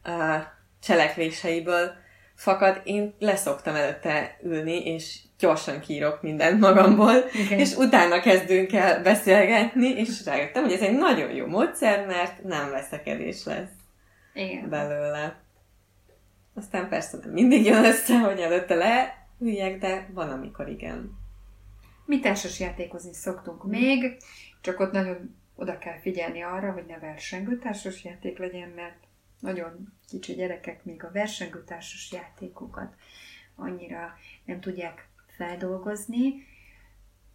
uh, 0.06 0.44
cselekvéseiből 0.82 1.92
fakad, 2.36 2.82
én 2.84 3.16
leszoktam 3.20 3.76
előtte 3.76 4.38
ülni, 4.44 4.86
és 4.86 5.20
gyorsan 5.40 5.80
kírok 5.80 6.22
mindent 6.22 6.60
magamból, 6.60 7.18
okay. 7.18 7.60
és 7.60 7.76
utána 7.76 8.20
kezdünk 8.20 8.74
el 8.74 9.02
beszélgetni, 9.02 9.88
és 9.88 10.26
rájöttem, 10.26 10.64
hogy 10.64 10.74
ez 10.74 10.82
egy 10.82 10.98
nagyon 10.98 11.32
jó 11.32 11.46
módszer, 11.46 12.06
mert 12.06 12.44
nem 12.44 12.70
veszekedés 12.72 13.44
lesz. 13.44 13.70
Igen. 14.36 14.70
belőle. 14.70 15.44
Aztán 16.54 16.90
persze 16.90 17.18
nem 17.18 17.30
mindig 17.30 17.66
jön 17.66 17.86
össze, 17.86 18.20
hogy 18.20 18.40
előtte 18.40 18.76
leüljek, 18.76 19.80
de 19.80 20.10
van, 20.14 20.30
amikor 20.30 20.70
igen. 20.70 21.18
Mi 22.06 22.20
társas 22.20 22.60
játékozni 22.60 23.14
szoktunk 23.14 23.64
még, 23.64 24.18
csak 24.62 24.80
ott 24.80 24.92
nagyon 24.92 25.36
oda 25.56 25.78
kell 25.78 26.00
figyelni 26.00 26.42
arra, 26.42 26.72
hogy 26.72 26.86
ne 26.86 27.00
versengő 27.00 27.58
társas 27.58 28.04
játék 28.04 28.38
legyen, 28.38 28.70
mert 28.70 28.98
nagyon 29.40 29.94
kicsi 30.08 30.34
gyerekek 30.34 30.84
még 30.84 31.04
a 31.04 31.12
versengő 31.12 31.64
társas 31.64 32.12
játékokat 32.12 32.96
annyira 33.56 34.18
nem 34.46 34.60
tudják 34.60 35.10
feldolgozni, 35.28 36.48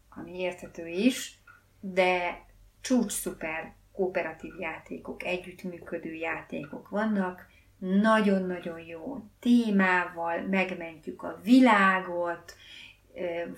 ami 0.09 0.39
érthető 0.39 0.87
is, 0.87 1.39
de 1.81 2.45
csúcs 2.81 3.13
szuper 3.13 3.75
kooperatív 4.01 4.53
játékok, 4.59 5.25
együttműködő 5.25 6.13
játékok 6.13 6.89
vannak, 6.89 7.47
nagyon-nagyon 7.79 8.79
jó 8.79 9.19
témával 9.41 10.41
megmentjük 10.41 11.23
a 11.23 11.41
világot, 11.43 12.55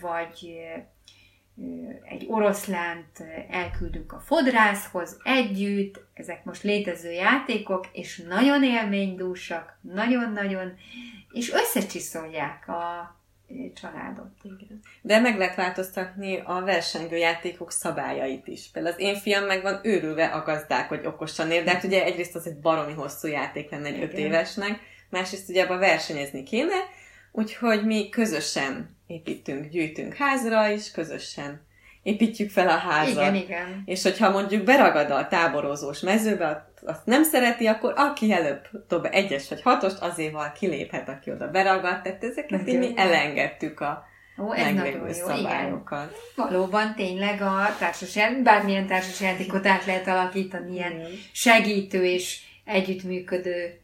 vagy 0.00 0.60
egy 2.04 2.26
oroszlánt 2.28 3.24
elküldünk 3.50 4.12
a 4.12 4.20
fodrászhoz 4.20 5.20
együtt, 5.24 6.04
ezek 6.14 6.44
most 6.44 6.62
létező 6.62 7.10
játékok, 7.10 7.88
és 7.92 8.22
nagyon 8.28 8.64
élménydúsak, 8.64 9.78
nagyon-nagyon, 9.80 10.72
és 11.32 11.52
összecsiszolják 11.52 12.68
a, 12.68 13.16
családot. 13.80 14.30
Igen. 14.42 14.80
De 15.02 15.20
meg 15.20 15.38
lehet 15.38 15.54
változtatni 15.54 16.42
a 16.44 16.60
versengő 16.60 17.16
játékok 17.16 17.72
szabályait 17.72 18.46
is. 18.46 18.70
Például 18.72 18.94
az 18.94 19.00
én 19.00 19.14
fiam 19.14 19.44
meg 19.44 19.62
van 19.62 19.80
őrülve 19.82 20.26
a 20.26 20.42
gazdák, 20.42 20.88
hogy 20.88 21.06
okosan 21.06 21.50
ér, 21.50 21.64
de 21.64 21.70
hát 21.70 21.84
ugye 21.84 22.04
egyrészt 22.04 22.34
az 22.34 22.46
egy 22.46 22.56
baromi 22.56 22.92
hosszú 22.92 23.28
játék 23.28 23.70
lenne 23.70 23.86
egy 23.86 23.96
Igen. 23.96 24.08
öt 24.08 24.18
évesnek, 24.18 24.80
másrészt 25.10 25.48
ugye 25.48 25.62
abban 25.62 25.78
versenyezni 25.78 26.42
kéne, 26.42 26.76
úgyhogy 27.32 27.84
mi 27.84 28.08
közösen 28.08 28.96
építünk, 29.06 29.68
gyűjtünk 29.68 30.14
házra 30.14 30.68
is, 30.68 30.90
közösen 30.90 31.60
építjük 32.02 32.50
fel 32.50 32.68
a 32.68 32.76
házat. 32.76 33.14
Igen, 33.14 33.34
igen. 33.34 33.82
És 33.84 34.02
hogyha 34.02 34.30
mondjuk 34.30 34.64
beragad 34.64 35.10
a 35.10 35.28
táborozós 35.28 36.00
mezőbe, 36.00 36.71
azt 36.84 37.06
nem 37.06 37.22
szereti, 37.22 37.66
akkor 37.66 37.92
aki 37.96 38.32
előbb 38.32 38.68
több 38.88 39.04
egyes 39.10 39.48
vagy 39.48 39.62
hatost, 39.62 39.98
azért 40.00 40.52
kiléphet, 40.52 41.08
aki 41.08 41.30
oda 41.30 41.50
beragadt. 41.50 42.02
Tehát 42.02 42.24
ezeket 42.24 42.68
így 42.68 42.78
mi 42.78 42.92
elengedtük 42.96 43.80
a 43.80 44.04
Ó, 44.38 44.52
ez 44.52 44.74
nagyon 44.74 45.06
jó, 45.06 45.12
szabályokat. 45.12 46.10
Igen. 46.34 46.48
Valóban 46.48 46.94
tényleg 46.94 47.40
a 47.40 47.76
társasjáték, 47.78 48.42
bármilyen 48.42 48.86
társasjátékot 48.86 49.66
át 49.66 49.84
lehet 49.84 50.06
alakítani 50.06 50.72
ilyen 50.72 51.02
segítő 51.32 52.04
és 52.04 52.40
együttműködő 52.64 53.80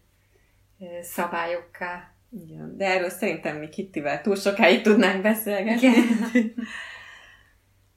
szabályokká. 1.02 2.12
Igen, 2.30 2.76
de 2.76 2.84
erről 2.84 3.10
szerintem 3.10 3.56
mi 3.56 3.68
Kittivel 3.68 4.20
túl 4.20 4.36
sokáig 4.36 4.82
tudnánk 4.82 5.22
beszélgetni. 5.22 5.88
Igen. 5.88 6.54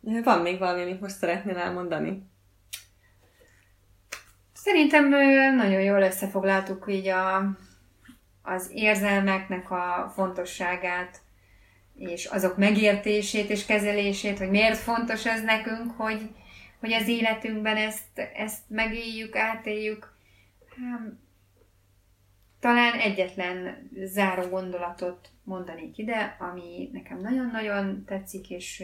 Van 0.24 0.42
még 0.42 0.60
valami, 0.60 0.82
amit 0.82 1.02
most 1.02 1.16
szeretnél 1.16 1.58
elmondani? 1.58 2.31
Szerintem 4.64 5.10
nagyon 5.56 5.82
jól 5.82 6.02
összefoglaltuk 6.02 6.86
így 6.90 7.08
a, 7.08 7.58
az 8.42 8.70
érzelmeknek 8.74 9.72
a 9.72 10.12
fontosságát, 10.16 11.22
és 11.96 12.26
azok 12.26 12.58
megértését 12.58 13.50
és 13.50 13.66
kezelését, 13.66 14.38
hogy 14.38 14.50
miért 14.50 14.78
fontos 14.78 15.26
ez 15.26 15.44
nekünk, 15.44 15.92
hogy, 15.92 16.30
hogy 16.80 16.94
az 16.94 17.08
életünkben 17.08 17.78
ezt, 17.78 18.20
ezt 18.34 18.64
megéljük, 18.68 19.36
átéljük. 19.36 20.14
Talán 22.60 22.94
egyetlen 23.00 23.90
záró 24.04 24.50
gondolatot 24.50 25.30
mondanék 25.44 25.98
ide, 25.98 26.36
ami 26.40 26.90
nekem 26.94 27.22
nagyon-nagyon 27.22 28.04
tetszik, 28.06 28.50
és 28.50 28.84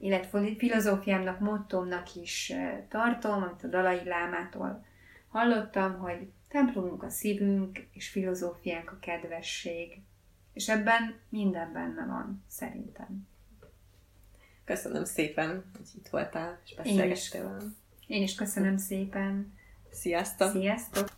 életfilozófiámnak, 0.00 1.40
mottomnak 1.40 2.14
is 2.14 2.52
tartom, 2.88 3.42
amit 3.42 3.64
a 3.64 3.68
Dalai 3.68 4.04
Lámától 4.04 4.84
hallottam, 5.28 5.98
hogy 5.98 6.28
templomunk 6.48 7.02
a 7.02 7.10
szívünk, 7.10 7.88
és 7.92 8.08
filozófiánk 8.08 8.90
a 8.90 8.98
kedvesség. 9.00 10.00
És 10.52 10.68
ebben 10.68 11.14
minden 11.28 11.72
benne 11.72 12.06
van, 12.06 12.44
szerintem. 12.48 13.28
Köszönöm 14.64 15.04
szépen, 15.04 15.64
hogy 15.76 15.86
itt 15.96 16.08
voltál, 16.08 16.60
és 16.64 16.74
beszélgettél 16.74 17.72
Én 18.06 18.22
is 18.22 18.34
köszönöm 18.34 18.76
szépen. 18.76 19.52
Sziasztok! 19.90 20.50
Sziasztok! 20.50 21.08